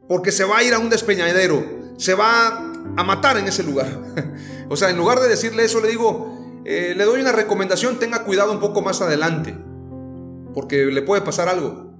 porque 0.09 0.31
se 0.31 0.43
va 0.43 0.57
a 0.57 0.63
ir 0.63 0.73
a 0.73 0.79
un 0.79 0.89
despeñadero, 0.89 1.63
se 1.97 2.15
va 2.15 2.73
a 2.97 3.03
matar 3.03 3.37
en 3.37 3.47
ese 3.47 3.61
lugar. 3.61 4.01
o 4.69 4.75
sea, 4.75 4.89
en 4.89 4.97
lugar 4.97 5.19
de 5.19 5.29
decirle 5.29 5.63
eso, 5.63 5.79
le 5.79 5.87
digo, 5.87 6.61
eh, 6.65 6.95
le 6.97 7.05
doy 7.05 7.21
una 7.21 7.31
recomendación, 7.31 7.99
tenga 7.99 8.23
cuidado 8.23 8.51
un 8.51 8.59
poco 8.59 8.81
más 8.81 9.01
adelante, 9.01 9.55
porque 10.55 10.87
le 10.87 11.03
puede 11.03 11.21
pasar 11.21 11.47
algo. 11.47 11.93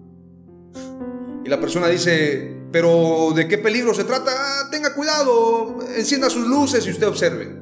Y 1.46 1.50
la 1.50 1.60
persona 1.62 1.88
dice, 1.88 2.58
pero 2.72 3.32
¿de 3.36 3.48
qué 3.48 3.60
peligro 3.60 3.94
se 3.94 4.06
trata? 4.06 4.32
Ah, 4.36 4.70
tenga 4.72 4.96
cuidado, 4.96 5.78
encienda 5.96 6.32
sus 6.32 6.48
luces 6.48 6.88
y 6.88 6.89
usted 6.89 7.08
observe. 7.08 7.62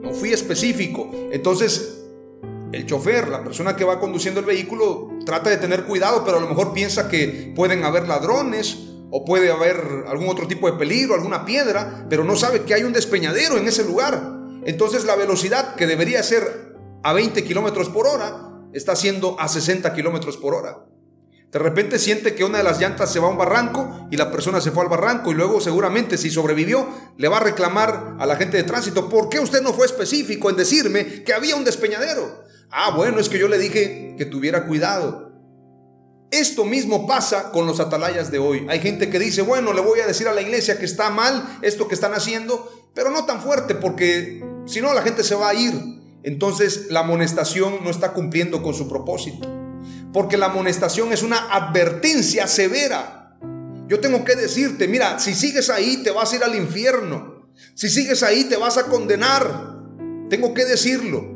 No 0.00 0.12
fui 0.12 0.32
específico. 0.32 1.10
Entonces, 1.32 2.04
el 2.70 2.86
chofer, 2.86 3.26
la 3.26 3.42
persona 3.42 3.74
que 3.74 3.82
va 3.82 3.98
conduciendo 3.98 4.38
el 4.38 4.46
vehículo, 4.46 5.10
trata 5.26 5.50
de 5.50 5.56
tener 5.56 5.86
cuidado, 5.86 6.22
pero 6.24 6.38
a 6.38 6.40
lo 6.40 6.46
mejor 6.46 6.72
piensa 6.72 7.08
que 7.08 7.52
pueden 7.56 7.82
haber 7.82 8.06
ladrones 8.06 8.93
o 9.16 9.24
puede 9.24 9.52
haber 9.52 9.76
algún 10.08 10.28
otro 10.28 10.48
tipo 10.48 10.68
de 10.68 10.76
peligro, 10.76 11.14
alguna 11.14 11.44
piedra, 11.44 12.04
pero 12.10 12.24
no 12.24 12.34
sabe 12.34 12.62
que 12.62 12.74
hay 12.74 12.82
un 12.82 12.92
despeñadero 12.92 13.56
en 13.56 13.68
ese 13.68 13.84
lugar. 13.84 14.40
Entonces 14.64 15.04
la 15.04 15.14
velocidad 15.14 15.76
que 15.76 15.86
debería 15.86 16.20
ser 16.24 16.74
a 17.04 17.12
20 17.12 17.44
kilómetros 17.44 17.90
por 17.90 18.08
hora 18.08 18.50
está 18.72 18.96
siendo 18.96 19.38
a 19.38 19.46
60 19.46 19.94
kilómetros 19.94 20.36
por 20.36 20.52
hora. 20.52 20.84
De 21.52 21.60
repente 21.60 22.00
siente 22.00 22.34
que 22.34 22.42
una 22.42 22.58
de 22.58 22.64
las 22.64 22.80
llantas 22.80 23.12
se 23.12 23.20
va 23.20 23.28
a 23.28 23.30
un 23.30 23.38
barranco 23.38 24.08
y 24.10 24.16
la 24.16 24.32
persona 24.32 24.60
se 24.60 24.72
fue 24.72 24.82
al 24.82 24.88
barranco 24.88 25.30
y 25.30 25.34
luego 25.34 25.60
seguramente 25.60 26.18
si 26.18 26.28
sobrevivió 26.28 26.84
le 27.16 27.28
va 27.28 27.36
a 27.36 27.44
reclamar 27.44 28.16
a 28.18 28.26
la 28.26 28.34
gente 28.34 28.56
de 28.56 28.64
tránsito, 28.64 29.08
¿por 29.08 29.28
qué 29.28 29.38
usted 29.38 29.62
no 29.62 29.72
fue 29.72 29.86
específico 29.86 30.50
en 30.50 30.56
decirme 30.56 31.22
que 31.22 31.32
había 31.32 31.54
un 31.54 31.62
despeñadero? 31.62 32.42
Ah, 32.68 32.90
bueno, 32.96 33.20
es 33.20 33.28
que 33.28 33.38
yo 33.38 33.46
le 33.46 33.58
dije 33.58 34.16
que 34.18 34.24
tuviera 34.24 34.66
cuidado. 34.66 35.23
Esto 36.34 36.64
mismo 36.64 37.06
pasa 37.06 37.52
con 37.52 37.64
los 37.64 37.78
atalayas 37.78 38.32
de 38.32 38.40
hoy. 38.40 38.66
Hay 38.68 38.80
gente 38.80 39.08
que 39.08 39.20
dice, 39.20 39.42
bueno, 39.42 39.72
le 39.72 39.80
voy 39.80 40.00
a 40.00 40.06
decir 40.08 40.26
a 40.26 40.32
la 40.32 40.42
iglesia 40.42 40.80
que 40.80 40.84
está 40.84 41.08
mal 41.08 41.60
esto 41.62 41.86
que 41.86 41.94
están 41.94 42.12
haciendo, 42.12 42.88
pero 42.92 43.10
no 43.10 43.24
tan 43.24 43.40
fuerte 43.40 43.76
porque 43.76 44.44
si 44.66 44.80
no 44.80 44.92
la 44.94 45.02
gente 45.02 45.22
se 45.22 45.36
va 45.36 45.50
a 45.50 45.54
ir. 45.54 45.72
entonces 46.24 46.86
la 46.90 47.00
amonestación 47.00 47.84
no 47.84 47.90
está 47.90 48.14
cumpliendo 48.14 48.64
con 48.64 48.74
su 48.74 48.88
propósito. 48.88 49.48
Porque 50.12 50.36
la 50.36 50.46
amonestación 50.46 51.12
es 51.12 51.22
una 51.22 51.54
advertencia 51.54 52.48
severa. 52.48 53.38
Yo 53.86 54.00
tengo 54.00 54.24
que 54.24 54.34
decirte, 54.34 54.88
mira, 54.88 55.20
si 55.20 55.34
sigues 55.34 55.70
ahí 55.70 55.98
te 55.98 56.10
vas 56.10 56.32
a 56.32 56.36
ir 56.36 56.42
al 56.42 56.56
infierno. 56.56 57.48
Si 57.76 57.88
sigues 57.88 58.24
ahí 58.24 58.46
te 58.46 58.56
vas 58.56 58.76
a 58.76 58.86
condenar. 58.86 59.84
Tengo 60.28 60.52
que 60.52 60.64
decirlo. 60.64 61.32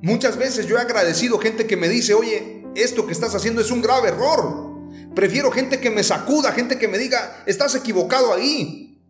Muchas 0.00 0.38
veces 0.38 0.66
yo 0.66 0.78
he 0.78 0.80
agradecido 0.80 1.38
gente 1.38 1.66
que 1.66 1.76
me 1.76 1.90
dice, 1.90 2.14
oye, 2.14 2.57
esto 2.82 3.06
que 3.06 3.12
estás 3.12 3.34
haciendo 3.34 3.60
es 3.60 3.70
un 3.70 3.82
grave 3.82 4.08
error. 4.08 4.68
Prefiero 5.14 5.50
gente 5.50 5.80
que 5.80 5.90
me 5.90 6.02
sacuda, 6.02 6.52
gente 6.52 6.78
que 6.78 6.88
me 6.88 6.98
diga, 6.98 7.42
estás 7.46 7.74
equivocado 7.74 8.32
ahí. 8.32 9.00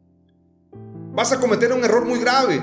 Vas 1.13 1.33
a 1.33 1.41
cometer 1.41 1.73
un 1.73 1.85
error 1.85 2.05
muy 2.05 2.21
grave. 2.21 2.63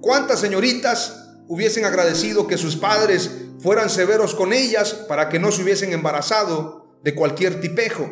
¿Cuántas 0.00 0.40
señoritas 0.40 1.34
hubiesen 1.48 1.84
agradecido 1.84 2.46
que 2.46 2.58
sus 2.58 2.76
padres 2.76 3.30
fueran 3.60 3.90
severos 3.90 4.34
con 4.34 4.52
ellas 4.52 4.94
para 4.94 5.28
que 5.28 5.38
no 5.38 5.52
se 5.52 5.62
hubiesen 5.62 5.92
embarazado 5.92 6.98
de 7.02 7.14
cualquier 7.14 7.60
tipejo? 7.60 8.10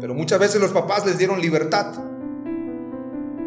Pero 0.00 0.14
muchas 0.14 0.38
veces 0.38 0.60
los 0.60 0.72
papás 0.72 1.06
les 1.06 1.18
dieron 1.18 1.40
libertad. 1.40 1.94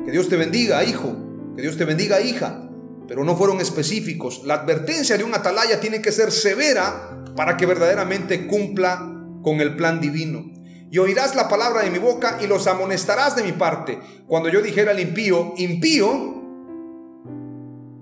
Que 0.06 0.12
Dios 0.12 0.30
te 0.30 0.38
bendiga, 0.38 0.84
hijo. 0.84 1.16
Que 1.56 1.62
Dios 1.62 1.78
te 1.78 1.86
bendiga, 1.86 2.22
hija. 2.22 2.67
Pero 3.08 3.24
no 3.24 3.36
fueron 3.36 3.62
específicos. 3.62 4.42
La 4.44 4.56
advertencia 4.56 5.18
de 5.18 5.24
un 5.24 5.34
atalaya 5.34 5.80
tiene 5.80 6.02
que 6.02 6.12
ser 6.12 6.32
severa 6.32 7.24
para 7.36 7.56
que 7.56 7.66
verdaderamente 7.66 8.48
cumpla 8.48 9.14
con 9.42 9.62
el 9.62 9.76
plan 9.76 10.02
divino. 10.02 10.46
Y 10.90 10.98
oirás 11.00 11.36
la 11.36 11.48
palabra 11.48 11.84
de 11.84 11.90
mi 11.90 12.00
boca 12.00 12.40
y 12.42 12.48
los 12.48 12.68
amonestarás 12.68 13.36
de 13.36 13.44
mi 13.44 13.54
parte. 13.54 14.00
Cuando 14.26 14.50
yo 14.50 14.62
dijera 14.62 14.92
al 14.92 15.00
impío, 15.00 15.54
impío, 15.58 16.38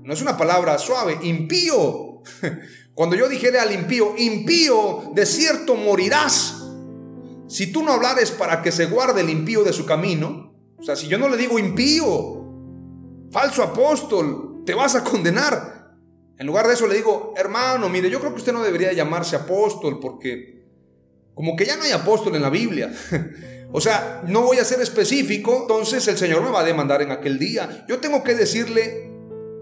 no 0.03 0.13
es 0.13 0.21
una 0.21 0.37
palabra 0.37 0.77
suave, 0.77 1.17
impío. 1.23 2.21
Cuando 2.93 3.15
yo 3.15 3.27
dijera 3.27 3.63
al 3.63 3.73
impío, 3.73 4.13
impío, 4.17 5.11
de 5.13 5.25
cierto 5.25 5.75
morirás. 5.75 6.61
Si 7.47 7.71
tú 7.71 7.83
no 7.83 7.91
hablares 7.91 8.31
para 8.31 8.61
que 8.61 8.71
se 8.71 8.85
guarde 8.85 9.21
el 9.21 9.29
impío 9.29 9.63
de 9.63 9.73
su 9.73 9.85
camino, 9.85 10.53
o 10.77 10.83
sea, 10.83 10.95
si 10.95 11.07
yo 11.07 11.17
no 11.17 11.27
le 11.27 11.37
digo 11.37 11.59
impío, 11.59 12.45
falso 13.31 13.63
apóstol, 13.63 14.54
te 14.65 14.73
vas 14.73 14.95
a 14.95 15.03
condenar. 15.03 15.95
En 16.37 16.47
lugar 16.47 16.67
de 16.67 16.73
eso 16.73 16.87
le 16.87 16.95
digo, 16.95 17.33
hermano, 17.37 17.87
mire, 17.87 18.09
yo 18.09 18.19
creo 18.19 18.31
que 18.33 18.39
usted 18.39 18.53
no 18.53 18.61
debería 18.61 18.91
llamarse 18.91 19.35
apóstol 19.35 19.99
porque 19.99 20.65
como 21.33 21.55
que 21.55 21.65
ya 21.65 21.75
no 21.75 21.83
hay 21.83 21.91
apóstol 21.91 22.35
en 22.35 22.41
la 22.41 22.49
Biblia. 22.49 22.91
o 23.71 23.79
sea, 23.79 24.23
no 24.27 24.41
voy 24.41 24.57
a 24.57 24.65
ser 24.65 24.81
específico, 24.81 25.59
entonces 25.61 26.07
el 26.07 26.17
Señor 26.17 26.41
me 26.43 26.51
va 26.51 26.61
a 26.61 26.65
demandar 26.65 27.01
en 27.01 27.11
aquel 27.11 27.39
día. 27.39 27.85
Yo 27.87 27.99
tengo 27.99 28.23
que 28.23 28.35
decirle 28.35 29.11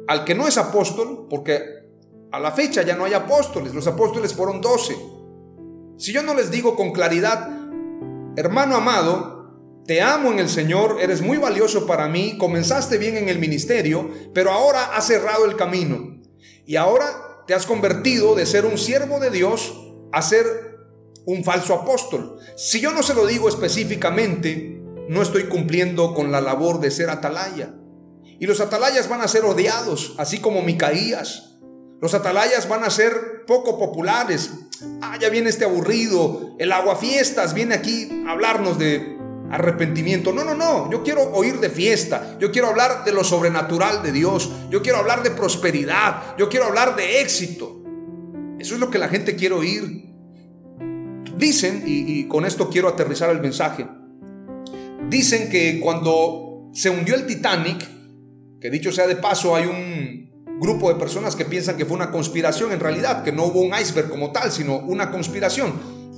al 0.08 0.24
que 0.24 0.36
no 0.36 0.48
es 0.48 0.58
apóstol, 0.58 1.28
porque 1.30 1.84
a 2.32 2.40
la 2.40 2.52
fecha 2.52 2.84
ya 2.84 2.96
no 2.96 3.06
hay 3.06 3.14
apóstoles, 3.14 3.74
los 3.74 3.88
apóstoles 3.88 4.34
fueron 4.34 4.62
doce. 4.62 4.96
Si 5.98 6.12
yo 6.12 6.24
no 6.24 6.34
les 6.34 6.50
digo 6.50 6.76
con 6.76 6.92
claridad, 6.92 7.50
hermano 8.36 8.76
amado, 8.76 9.33
te 9.86 10.02
amo 10.02 10.32
en 10.32 10.40
el 10.40 10.50
Señor, 10.50 10.98
eres 11.02 11.22
muy 11.22 11.38
valioso 11.38 11.86
para 11.86 12.08
mí, 12.08 12.38
comenzaste 12.38 12.98
bien 12.98 13.18
en 13.18 13.28
el 13.28 13.40
ministerio, 13.40 14.10
pero 14.34 14.52
ahora 14.52 14.96
has 14.96 15.08
cerrado 15.08 15.46
el 15.46 15.58
camino. 15.58 16.22
Y 16.66 16.78
ahora 16.78 17.44
te 17.48 17.54
has 17.54 17.66
convertido 17.66 18.36
de 18.36 18.46
ser 18.46 18.66
un 18.66 18.78
siervo 18.78 19.20
de 19.20 19.30
Dios 19.30 19.74
a 20.14 20.22
ser 20.22 20.46
un 21.26 21.44
falso 21.44 21.74
apóstol. 21.74 22.38
Si 22.56 22.80
yo 22.80 22.92
no 22.92 23.04
se 23.04 23.14
lo 23.14 23.26
digo 23.26 23.50
específicamente, 23.50 24.82
no 25.10 25.22
estoy 25.22 25.46
cumpliendo 25.46 26.14
con 26.14 26.32
la 26.32 26.40
labor 26.40 26.80
de 26.80 26.92
ser 26.92 27.10
atalaya. 27.10 27.74
Y 28.40 28.46
los 28.46 28.62
atalayas 28.62 29.10
van 29.10 29.22
a 29.22 29.28
ser 29.28 29.44
odiados, 29.44 30.16
así 30.18 30.40
como 30.40 30.62
Micaías. 30.62 31.58
Los 32.02 32.14
atalayas 32.14 32.68
van 32.68 32.84
a 32.84 32.90
ser 32.90 33.46
poco 33.46 33.78
populares. 33.78 34.52
Ah, 35.02 35.18
ya 35.20 35.30
viene 35.30 35.50
este 35.50 35.66
aburrido. 35.66 36.56
El 36.60 36.72
aguafiestas 36.72 37.54
viene 37.54 37.76
aquí 37.76 38.10
a 38.28 38.32
hablarnos 38.32 38.78
de 38.78 39.13
arrepentimiento. 39.54 40.34
No, 40.34 40.44
no, 40.44 40.56
no. 40.56 40.90
Yo 40.92 41.04
quiero 41.04 41.22
oír 41.32 41.60
de 41.60 41.70
fiesta. 41.70 42.38
Yo 42.40 42.52
quiero 42.52 42.70
hablar 42.70 43.06
de 43.06 43.12
lo 43.12 43.24
sobrenatural 43.24 44.02
de 44.02 44.12
Dios. 44.12 44.52
Yo 44.72 44.82
quiero 44.82 44.98
hablar 44.98 45.22
de 45.22 45.32
prosperidad. 45.32 46.36
Yo 46.38 46.50
quiero 46.50 46.66
hablar 46.66 46.96
de 46.96 47.22
éxito. 47.22 47.84
Eso 48.60 48.74
es 48.74 48.80
lo 48.80 48.90
que 48.90 48.98
la 48.98 49.10
gente 49.10 49.36
quiere 49.36 49.54
oír. 49.54 50.12
Dicen, 51.38 51.84
y, 51.86 52.28
con 52.28 52.46
esto 52.46 52.70
quiero 52.70 52.88
aterrizar 52.88 53.30
el 53.30 53.42
mensaje, 53.42 53.88
dicen 55.10 55.50
que 55.50 55.80
cuando 55.80 56.70
se 56.74 56.90
hundió 56.90 57.16
el 57.16 57.26
Titanic, 57.26 57.88
que 58.60 58.70
dicho 58.70 58.92
sea 58.92 59.08
de 59.08 59.16
paso, 59.16 59.56
hay 59.56 59.66
un 59.66 60.60
grupo 60.60 60.90
de 60.90 61.00
personas 61.00 61.36
que 61.36 61.46
piensan 61.46 61.76
que 61.76 61.86
fue 61.86 61.96
una 61.96 62.12
conspiración 62.12 62.72
en 62.72 62.80
realidad, 62.80 63.24
que 63.24 63.32
no 63.32 63.46
hubo 63.46 63.62
un 63.62 63.74
iceberg 63.78 64.10
como 64.10 64.32
tal, 64.32 64.52
sino 64.52 64.78
una 64.78 65.12
conspiración. 65.12 65.74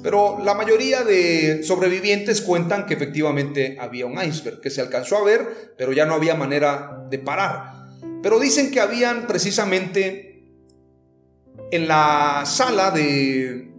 Pero 0.06 0.38
la 0.44 0.54
mayoría 0.54 1.04
de 1.04 1.64
sobrevivientes 1.64 2.40
cuentan 2.40 2.86
que 2.86 2.94
efectivamente 2.94 3.76
había 3.80 4.06
un 4.06 4.22
iceberg, 4.22 4.62
que 4.62 4.70
se 4.70 4.80
alcanzó 4.80 5.18
a 5.18 5.24
ver, 5.24 5.74
pero 5.80 5.94
ya 5.94 6.06
no 6.06 6.14
había 6.14 6.36
manera 6.36 7.08
de 7.10 7.18
parar. 7.18 7.88
Pero 8.22 8.40
dicen 8.40 8.70
que 8.70 8.80
habían 8.80 9.26
precisamente 9.26 10.46
en 11.72 11.88
la 11.88 12.44
sala 12.46 12.92
de 12.92 13.74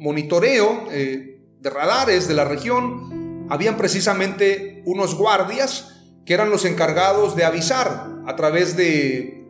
monitoreo 0.00 0.88
eh, 0.90 1.40
de 1.60 1.70
radares 1.70 2.26
de 2.26 2.34
la 2.34 2.46
región, 2.46 3.46
habían 3.48 3.76
precisamente 3.76 4.82
unos 4.86 5.14
guardias 5.14 6.02
que 6.26 6.34
eran 6.34 6.50
los 6.50 6.64
encargados 6.64 7.36
de 7.36 7.44
avisar 7.44 8.08
a 8.26 8.34
través 8.34 8.76
de 8.76 9.46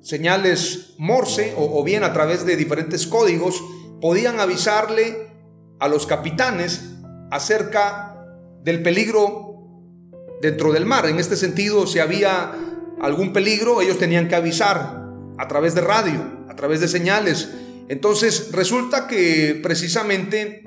señales 0.00 0.94
Morse 0.96 1.52
o, 1.54 1.78
o 1.78 1.84
bien 1.84 2.02
a 2.02 2.14
través 2.14 2.46
de 2.46 2.56
diferentes 2.56 3.06
códigos, 3.06 3.62
podían 4.00 4.40
avisarle 4.40 5.33
a 5.78 5.88
los 5.88 6.06
capitanes 6.06 6.82
acerca 7.30 8.16
del 8.62 8.82
peligro 8.82 9.68
dentro 10.40 10.72
del 10.72 10.86
mar. 10.86 11.06
En 11.06 11.18
este 11.18 11.36
sentido, 11.36 11.86
si 11.86 11.98
había 11.98 12.52
algún 13.00 13.32
peligro, 13.32 13.80
ellos 13.80 13.98
tenían 13.98 14.28
que 14.28 14.36
avisar 14.36 15.04
a 15.38 15.48
través 15.48 15.74
de 15.74 15.80
radio, 15.80 16.20
a 16.48 16.56
través 16.56 16.80
de 16.80 16.88
señales 16.88 17.48
entonces 17.88 18.50
resulta 18.52 19.06
que 19.06 19.60
precisamente 19.62 20.64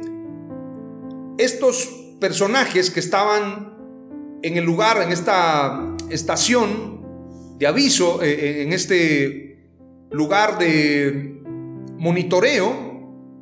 estos 1.37 1.89
personajes 2.19 2.91
que 2.91 2.99
estaban 2.99 3.75
en 4.43 4.57
el 4.57 4.63
lugar, 4.63 5.01
en 5.01 5.11
esta 5.11 5.95
estación 6.09 7.55
de 7.57 7.65
aviso, 7.65 8.21
eh, 8.21 8.31
eh, 8.31 8.63
en 8.63 8.73
este 8.73 9.67
lugar 10.11 10.59
de 10.59 11.41
monitoreo 11.97 12.96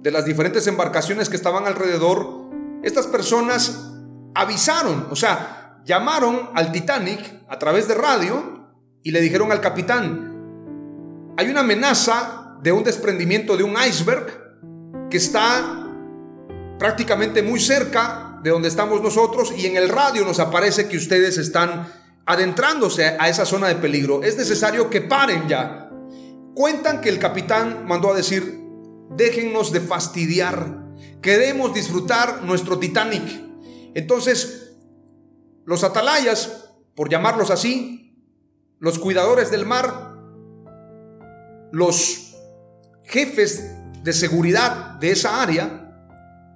de 0.06 0.12
las 0.12 0.24
diferentes 0.24 0.68
embarcaciones 0.68 1.30
que 1.30 1.36
estaban 1.36 1.66
alrededor, 1.66 2.52
estas 2.84 3.08
personas 3.08 3.90
avisaron, 4.36 5.08
o 5.10 5.16
sea, 5.16 5.82
llamaron 5.84 6.52
al 6.54 6.72
Titanic 6.72 7.42
a 7.50 7.58
través 7.58 7.88
de 7.88 7.96
radio 7.96 8.70
y 9.02 9.10
le 9.10 9.20
dijeron 9.20 9.52
al 9.52 9.62
capitán, 9.62 11.34
hay 11.38 11.50
una 11.50 11.62
amenaza 11.62 12.56
de 12.62 12.72
un 12.72 12.84
desprendimiento 12.84 13.58
de 13.58 13.64
un 13.64 13.74
iceberg 13.84 15.08
que 15.10 15.18
está 15.18 15.88
prácticamente 16.78 17.42
muy 17.42 17.60
cerca 17.60 18.40
de 18.44 18.52
donde 18.52 18.68
estamos 18.68 19.02
nosotros 19.02 19.54
y 19.58 19.66
en 19.66 19.76
el 19.76 19.90
radio 19.90 20.24
nos 20.24 20.40
aparece 20.40 20.88
que 20.88 20.98
ustedes 20.98 21.40
están 21.40 21.88
adentrándose 22.28 23.18
a 23.20 23.28
esa 23.28 23.44
zona 23.44 23.70
de 23.70 23.76
peligro. 23.78 24.22
Es 24.22 24.38
necesario 24.38 24.88
que 24.88 25.02
paren 25.02 25.48
ya. 25.48 25.90
Cuentan 26.54 27.02
que 27.02 27.10
el 27.10 27.18
capitán 27.18 27.88
mandó 27.88 28.14
a 28.14 28.16
decir, 28.16 28.65
déjennos 29.10 29.72
de 29.72 29.82
fastidiar, 29.82 30.86
queremos 31.22 31.74
disfrutar 31.74 32.44
nuestro 32.44 32.80
Titanic. 32.80 33.24
Entonces, 33.94 34.78
los 35.66 35.84
atalayas, 35.84 36.70
por 36.96 37.10
llamarlos 37.10 37.50
así, 37.50 38.22
los 38.80 39.00
cuidadores 39.00 39.52
del 39.52 39.66
mar, 39.66 40.16
los 41.72 42.36
jefes 43.04 43.72
de 44.04 44.14
seguridad 44.14 45.00
de 45.00 45.12
esa 45.12 45.42
área 45.42 45.86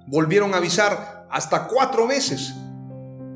volvieron 0.06 0.54
a 0.54 0.58
avisar 0.58 1.26
hasta 1.30 1.66
cuatro 1.66 2.06
veces. 2.06 2.54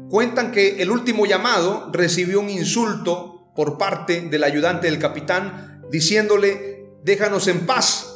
Cuentan 0.09 0.53
que 0.53 0.83
el 0.83 0.91
último 0.91 1.27
llamado 1.27 1.91
recibió 1.93 2.41
un 2.41 2.51
insulto 2.51 3.53
por 3.55 3.79
parte 3.79 4.23
del 4.23 4.45
ayudante 4.45 4.87
del 4.89 4.99
capitán 4.99 5.83
diciéndole, 5.91 6.91
déjanos 7.03 7.49
en 7.49 7.67
paz, 7.67 8.14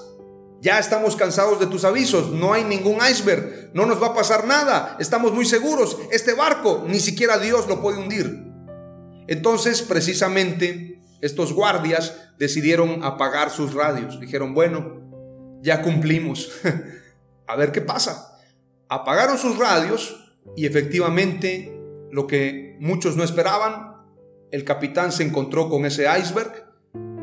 ya 0.60 0.78
estamos 0.78 1.16
cansados 1.16 1.60
de 1.60 1.66
tus 1.66 1.84
avisos, 1.84 2.30
no 2.30 2.52
hay 2.52 2.64
ningún 2.64 2.98
iceberg, 3.08 3.70
no 3.74 3.86
nos 3.86 4.02
va 4.02 4.08
a 4.08 4.14
pasar 4.14 4.46
nada, 4.46 4.96
estamos 4.98 5.32
muy 5.32 5.44
seguros, 5.44 5.98
este 6.10 6.34
barco 6.34 6.84
ni 6.86 7.00
siquiera 7.00 7.38
Dios 7.38 7.68
lo 7.68 7.80
puede 7.80 7.98
hundir. 7.98 8.44
Entonces, 9.28 9.82
precisamente, 9.82 11.02
estos 11.20 11.52
guardias 11.52 12.14
decidieron 12.38 13.04
apagar 13.04 13.50
sus 13.50 13.74
radios. 13.74 14.18
Dijeron, 14.20 14.54
bueno, 14.54 15.58
ya 15.62 15.82
cumplimos. 15.82 16.50
A 17.46 17.54
ver 17.54 17.70
qué 17.70 17.82
pasa. 17.82 18.38
Apagaron 18.88 19.36
sus 19.36 19.58
radios 19.58 20.32
y 20.56 20.64
efectivamente 20.64 21.78
lo 22.10 22.26
que 22.26 22.78
muchos 22.80 23.16
no 23.16 23.24
esperaban, 23.24 23.96
el 24.50 24.64
capitán 24.64 25.12
se 25.12 25.24
encontró 25.24 25.68
con 25.68 25.84
ese 25.84 26.06
iceberg 26.18 26.68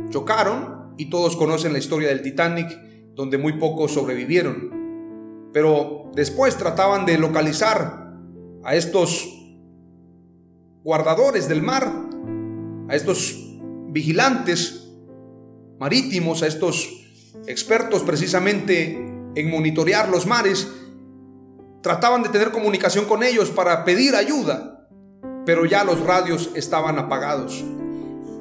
chocaron 0.09 0.93
y 0.97 1.09
todos 1.09 1.35
conocen 1.35 1.73
la 1.73 1.79
historia 1.79 2.09
del 2.09 2.21
Titanic, 2.21 2.69
donde 3.15 3.37
muy 3.37 3.53
pocos 3.53 3.93
sobrevivieron. 3.93 5.49
Pero 5.53 6.11
después 6.13 6.57
trataban 6.57 7.05
de 7.05 7.17
localizar 7.17 8.13
a 8.63 8.75
estos 8.75 9.31
guardadores 10.83 11.47
del 11.47 11.61
mar, 11.61 11.91
a 12.89 12.95
estos 12.95 13.35
vigilantes 13.89 14.91
marítimos, 15.79 16.43
a 16.43 16.47
estos 16.47 16.89
expertos 17.47 18.03
precisamente 18.03 18.93
en 19.35 19.49
monitorear 19.49 20.09
los 20.09 20.25
mares, 20.25 20.67
trataban 21.81 22.23
de 22.23 22.29
tener 22.29 22.51
comunicación 22.51 23.05
con 23.05 23.23
ellos 23.23 23.49
para 23.49 23.85
pedir 23.85 24.15
ayuda, 24.15 24.87
pero 25.45 25.65
ya 25.65 25.83
los 25.83 26.01
radios 26.01 26.49
estaban 26.55 26.97
apagados. 26.97 27.63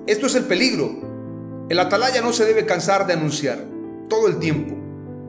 Esto 0.06 0.26
es 0.26 0.34
el 0.34 0.44
peligro. 0.44 1.66
El 1.68 1.78
atalaya 1.78 2.20
no 2.20 2.32
se 2.32 2.44
debe 2.44 2.66
cansar 2.66 3.06
de 3.06 3.14
anunciar 3.14 3.73
todo 4.08 4.28
el 4.28 4.38
tiempo. 4.38 4.76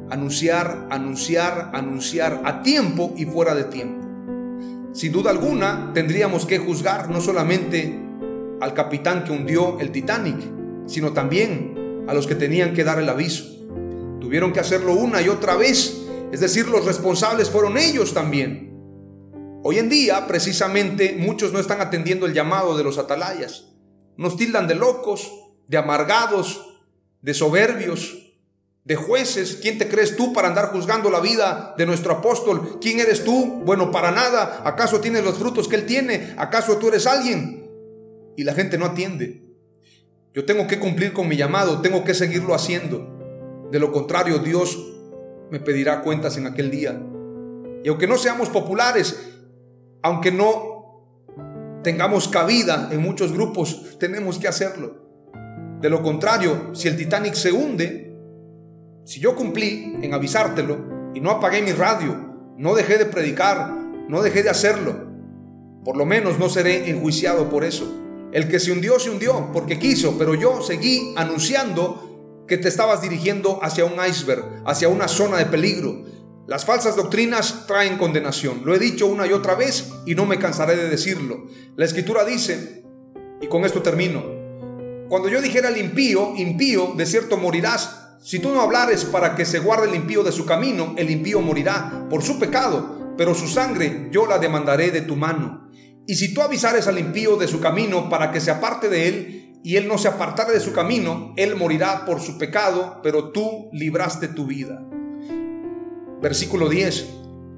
Anunciar, 0.10 0.88
anunciar, 0.92 1.72
anunciar 1.74 2.42
a 2.46 2.62
tiempo 2.62 3.14
y 3.18 3.26
fuera 3.26 3.56
de 3.56 3.66
tiempo. 3.66 4.06
Sin 4.94 5.12
duda 5.12 5.32
alguna, 5.32 5.92
tendríamos 5.94 6.46
que 6.46 6.60
juzgar 6.60 7.10
no 7.10 7.20
solamente 7.20 8.00
al 8.62 8.74
capitán 8.74 9.24
que 9.24 9.32
hundió 9.32 9.80
el 9.80 9.92
Titanic, 9.92 10.38
sino 10.86 11.12
también 11.12 12.06
a 12.08 12.14
los 12.14 12.28
que 12.28 12.36
tenían 12.36 12.74
que 12.74 12.84
dar 12.84 13.00
el 13.00 13.10
aviso. 13.10 13.44
Tuvieron 14.22 14.54
que 14.54 14.60
hacerlo 14.60 14.94
una 14.94 15.22
y 15.22 15.30
otra 15.30 15.56
vez, 15.56 16.06
es 16.32 16.40
decir, 16.40 16.68
los 16.68 16.86
responsables 16.86 17.50
fueron 17.50 17.78
ellos 17.78 18.14
también. 18.14 18.74
Hoy 19.64 19.80
en 19.80 19.90
día, 19.90 20.28
precisamente, 20.28 21.16
muchos 21.20 21.52
no 21.52 21.60
están 21.60 21.82
atendiendo 21.82 22.26
el 22.26 22.34
llamado 22.34 22.78
de 22.78 22.84
los 22.84 22.98
atalayas. 22.98 23.74
Nos 24.16 24.38
tildan 24.38 24.68
de 24.68 24.76
locos, 24.76 25.32
de 25.68 25.78
amargados, 25.78 26.80
de 27.22 27.34
soberbios, 27.34 28.25
de 28.86 28.96
jueces. 28.96 29.58
¿Quién 29.62 29.78
te 29.78 29.90
crees 29.90 30.16
tú 30.16 30.32
para 30.32 30.48
andar 30.48 30.68
juzgando 30.72 31.10
la 31.10 31.20
vida 31.20 31.74
de 31.78 31.86
nuestro 31.86 32.14
apóstol? 32.14 32.78
¿Quién 32.80 33.00
eres 33.00 33.24
tú? 33.24 33.62
Bueno, 33.66 33.92
para 33.92 34.12
nada. 34.12 34.62
¿Acaso 34.64 35.02
tienes 35.02 35.24
los 35.24 35.38
frutos 35.38 35.68
que 35.68 35.76
él 35.76 35.86
tiene? 35.86 36.36
¿Acaso 36.38 36.78
tú 36.78 36.88
eres 36.88 37.08
alguien? 37.08 37.70
Y 38.38 38.44
la 38.44 38.54
gente 38.54 38.78
no 38.78 38.86
atiende. 38.86 39.42
Yo 40.34 40.46
tengo 40.46 40.68
que 40.68 40.80
cumplir 40.80 41.14
con 41.14 41.28
mi 41.28 41.36
llamado, 41.36 41.82
tengo 41.82 42.04
que 42.04 42.14
seguirlo 42.14 42.54
haciendo. 42.54 43.68
De 43.72 43.80
lo 43.80 43.92
contrario, 43.92 44.40
Dios 44.40 44.78
me 45.50 45.60
pedirá 45.60 46.02
cuentas 46.02 46.38
en 46.38 46.46
aquel 46.46 46.70
día. 46.70 47.02
Y 47.84 47.90
aunque 47.90 48.08
no 48.08 48.18
seamos 48.18 48.50
populares, 48.50 49.18
aunque 50.04 50.32
no 50.32 51.02
tengamos 51.84 52.28
cabida 52.28 52.90
en 52.92 53.02
muchos 53.02 53.32
grupos, 53.32 53.98
tenemos 54.00 54.38
que 54.38 54.48
hacerlo. 54.48 55.06
De 55.82 55.90
lo 55.90 56.04
contrario, 56.04 56.72
si 56.74 56.88
el 56.88 56.98
Titanic 56.98 57.34
se 57.34 57.52
hunde, 57.52 58.05
si 59.06 59.20
yo 59.20 59.36
cumplí 59.36 59.98
en 60.02 60.14
avisártelo 60.14 61.12
y 61.14 61.22
no 61.22 61.30
apagué 61.30 61.62
mi 61.62 61.72
radio, 61.72 62.36
no 62.58 62.74
dejé 62.74 62.98
de 62.98 63.06
predicar, 63.06 63.72
no 64.10 64.24
dejé 64.24 64.42
de 64.42 64.50
hacerlo, 64.50 65.06
por 65.84 65.96
lo 65.96 66.06
menos 66.06 66.40
no 66.40 66.50
seré 66.50 66.90
enjuiciado 66.90 67.48
por 67.48 67.64
eso. 67.64 68.02
El 68.32 68.50
que 68.50 68.60
se 68.60 68.72
hundió, 68.72 69.00
se 69.00 69.12
hundió 69.12 69.52
porque 69.54 69.78
quiso, 69.78 70.18
pero 70.18 70.34
yo 70.34 70.62
seguí 70.64 71.14
anunciando 71.16 72.44
que 72.48 72.58
te 72.58 72.68
estabas 72.68 73.04
dirigiendo 73.04 73.60
hacia 73.62 73.86
un 73.86 73.94
iceberg, 74.04 74.64
hacia 74.66 74.90
una 74.90 75.08
zona 75.08 75.38
de 75.38 75.46
peligro. 75.46 76.04
Las 76.48 76.66
falsas 76.66 76.96
doctrinas 76.96 77.68
traen 77.68 77.98
condenación. 77.98 78.62
Lo 78.66 78.74
he 78.74 78.80
dicho 78.80 79.06
una 79.06 79.28
y 79.28 79.34
otra 79.34 79.54
vez 79.54 79.92
y 80.08 80.16
no 80.16 80.26
me 80.26 80.40
cansaré 80.40 80.76
de 80.76 80.90
decirlo. 80.90 81.46
La 81.76 81.86
escritura 81.86 82.26
dice, 82.26 82.84
y 83.40 83.48
con 83.48 83.66
esto 83.66 83.84
termino, 83.84 84.24
cuando 85.08 85.30
yo 85.30 85.42
dijera 85.42 85.68
al 85.68 85.78
impío, 85.78 86.34
impío, 86.36 86.94
de 86.98 87.06
cierto 87.06 87.38
morirás, 87.38 88.05
si 88.26 88.40
tú 88.40 88.50
no 88.50 88.60
hablares 88.60 89.06
para 89.06 89.36
que 89.36 89.46
se 89.46 89.60
guarde 89.60 89.88
el 89.88 89.94
impío 89.94 90.24
de 90.24 90.32
su 90.32 90.48
camino, 90.48 90.96
el 90.98 91.12
impío 91.12 91.42
morirá 91.42 92.08
por 92.10 92.24
su 92.24 92.40
pecado, 92.40 93.14
pero 93.16 93.36
su 93.36 93.48
sangre 93.48 94.10
yo 94.12 94.26
la 94.26 94.40
demandaré 94.40 94.90
de 94.90 95.02
tu 95.02 95.16
mano. 95.16 95.70
Y 96.08 96.16
si 96.16 96.34
tú 96.34 96.42
avisares 96.42 96.88
al 96.88 96.98
impío 96.98 97.36
de 97.36 97.48
su 97.48 97.60
camino 97.60 98.10
para 98.10 98.32
que 98.32 98.42
se 98.42 98.50
aparte 98.50 98.90
de 98.90 99.08
él, 99.08 99.60
y 99.64 99.76
él 99.76 99.88
no 99.88 100.00
se 100.00 100.08
apartare 100.08 100.54
de 100.54 100.60
su 100.60 100.74
camino, 100.74 101.34
él 101.38 101.56
morirá 101.56 102.04
por 102.04 102.20
su 102.20 102.40
pecado, 102.40 103.00
pero 103.04 103.30
tú 103.30 103.70
libraste 103.74 104.28
tu 104.30 104.48
vida. 104.48 104.84
Versículo 106.20 106.68
10. 106.68 107.06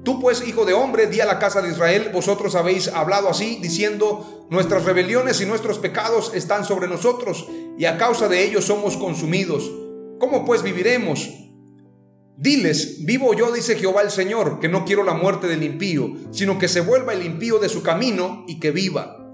Tú 0.04 0.20
pues, 0.20 0.46
hijo 0.46 0.66
de 0.66 0.74
hombre, 0.74 1.06
di 1.06 1.20
a 1.20 1.26
la 1.26 1.38
casa 1.38 1.62
de 1.62 1.70
Israel, 1.70 2.10
vosotros 2.12 2.54
habéis 2.54 2.88
hablado 2.88 3.30
así, 3.30 3.58
diciendo, 3.62 4.46
nuestras 4.50 4.84
rebeliones 4.84 5.40
y 5.40 5.46
nuestros 5.46 5.78
pecados 5.78 6.32
están 6.34 6.66
sobre 6.66 6.88
nosotros, 6.88 7.48
y 7.78 7.86
a 7.86 7.96
causa 7.96 8.28
de 8.28 8.44
ellos 8.44 8.66
somos 8.66 8.98
consumidos. 8.98 9.70
¿Cómo 10.18 10.44
pues 10.44 10.62
viviremos? 10.62 11.30
Diles, 12.36 13.04
vivo 13.04 13.34
yo, 13.34 13.52
dice 13.52 13.76
Jehová 13.76 14.02
el 14.02 14.10
Señor, 14.10 14.60
que 14.60 14.68
no 14.68 14.84
quiero 14.84 15.02
la 15.02 15.14
muerte 15.14 15.48
del 15.48 15.62
impío, 15.62 16.12
sino 16.30 16.58
que 16.58 16.68
se 16.68 16.80
vuelva 16.80 17.12
el 17.12 17.24
impío 17.24 17.58
de 17.58 17.68
su 17.68 17.82
camino 17.82 18.44
y 18.46 18.60
que 18.60 18.70
viva. 18.70 19.32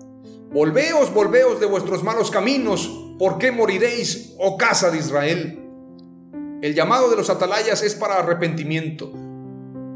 Volveos, 0.52 1.12
volveos 1.12 1.60
de 1.60 1.66
vuestros 1.66 2.02
malos 2.02 2.30
caminos, 2.30 2.90
¿por 3.18 3.38
qué 3.38 3.52
moriréis, 3.52 4.34
oh 4.38 4.56
casa 4.56 4.90
de 4.90 4.98
Israel? 4.98 5.60
El 6.62 6.74
llamado 6.74 7.10
de 7.10 7.16
los 7.16 7.28
atalayas 7.28 7.82
es 7.82 7.94
para 7.94 8.20
arrepentimiento. 8.20 9.12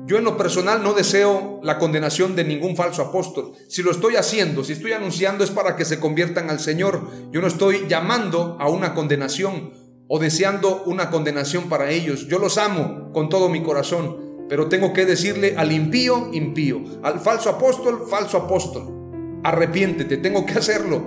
Yo 0.06 0.16
en 0.16 0.24
lo 0.24 0.36
personal 0.36 0.82
no 0.82 0.94
deseo 0.94 1.60
la 1.62 1.78
condenación 1.78 2.34
de 2.34 2.44
ningún 2.44 2.76
falso 2.76 3.02
apóstol. 3.02 3.52
Si 3.68 3.82
lo 3.82 3.90
estoy 3.90 4.16
haciendo, 4.16 4.64
si 4.64 4.72
estoy 4.72 4.92
anunciando 4.92 5.44
es 5.44 5.50
para 5.50 5.76
que 5.76 5.84
se 5.84 6.00
conviertan 6.00 6.50
al 6.50 6.60
Señor. 6.60 7.08
Yo 7.30 7.40
no 7.40 7.46
estoy 7.46 7.86
llamando 7.88 8.56
a 8.58 8.68
una 8.68 8.94
condenación 8.94 9.87
o 10.08 10.18
deseando 10.18 10.82
una 10.86 11.10
condenación 11.10 11.68
para 11.68 11.90
ellos. 11.90 12.26
Yo 12.28 12.38
los 12.38 12.58
amo 12.58 13.12
con 13.12 13.28
todo 13.28 13.48
mi 13.48 13.62
corazón, 13.62 14.46
pero 14.48 14.68
tengo 14.68 14.92
que 14.92 15.04
decirle 15.04 15.54
al 15.56 15.70
impío, 15.70 16.30
impío, 16.32 16.82
al 17.02 17.20
falso 17.20 17.50
apóstol, 17.50 18.06
falso 18.08 18.38
apóstol. 18.38 19.40
Arrepiéntete, 19.44 20.16
tengo 20.16 20.46
que 20.46 20.54
hacerlo. 20.54 21.02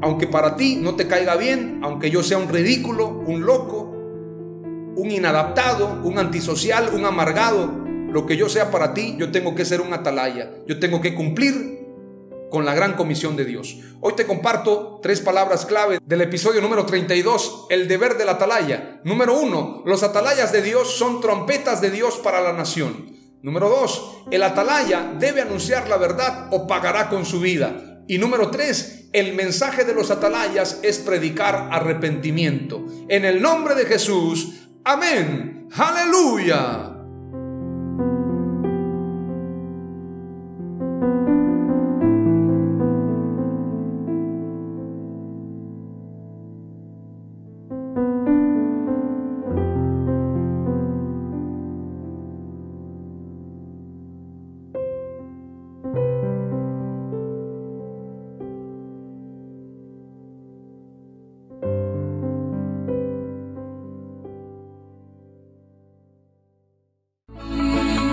Aunque 0.00 0.28
para 0.28 0.56
ti 0.56 0.76
no 0.76 0.94
te 0.94 1.08
caiga 1.08 1.36
bien, 1.36 1.80
aunque 1.82 2.10
yo 2.10 2.22
sea 2.22 2.38
un 2.38 2.48
ridículo, 2.48 3.08
un 3.26 3.44
loco, 3.44 3.92
un 4.96 5.10
inadaptado, 5.10 6.00
un 6.04 6.18
antisocial, 6.18 6.90
un 6.94 7.04
amargado, 7.04 7.84
lo 8.10 8.24
que 8.24 8.36
yo 8.36 8.48
sea 8.48 8.70
para 8.70 8.94
ti, 8.94 9.16
yo 9.18 9.32
tengo 9.32 9.54
que 9.54 9.64
ser 9.64 9.80
un 9.80 9.92
atalaya. 9.92 10.52
Yo 10.66 10.78
tengo 10.78 11.00
que 11.00 11.14
cumplir 11.14 11.75
con 12.50 12.64
la 12.64 12.74
gran 12.74 12.94
comisión 12.94 13.36
de 13.36 13.44
Dios. 13.44 13.78
Hoy 14.00 14.14
te 14.14 14.26
comparto 14.26 15.00
tres 15.02 15.20
palabras 15.20 15.66
clave 15.66 15.98
del 16.04 16.20
episodio 16.22 16.60
número 16.60 16.86
32, 16.86 17.66
el 17.70 17.88
deber 17.88 18.16
del 18.16 18.28
atalaya. 18.28 19.00
Número 19.04 19.38
uno, 19.38 19.82
los 19.84 20.02
atalayas 20.02 20.52
de 20.52 20.62
Dios 20.62 20.96
son 20.96 21.20
trompetas 21.20 21.80
de 21.80 21.90
Dios 21.90 22.18
para 22.18 22.40
la 22.40 22.52
nación. 22.52 23.16
Número 23.42 23.68
dos, 23.68 24.24
el 24.30 24.42
atalaya 24.42 25.14
debe 25.18 25.40
anunciar 25.40 25.88
la 25.88 25.96
verdad 25.96 26.48
o 26.50 26.66
pagará 26.66 27.08
con 27.08 27.24
su 27.24 27.40
vida. 27.40 28.02
Y 28.08 28.18
número 28.18 28.50
tres, 28.50 29.08
el 29.12 29.34
mensaje 29.34 29.84
de 29.84 29.94
los 29.94 30.10
atalayas 30.10 30.80
es 30.82 30.98
predicar 30.98 31.68
arrepentimiento. 31.70 32.84
En 33.08 33.24
el 33.24 33.42
nombre 33.42 33.74
de 33.74 33.86
Jesús, 33.86 34.68
amén. 34.84 35.68
Aleluya. 35.72 36.95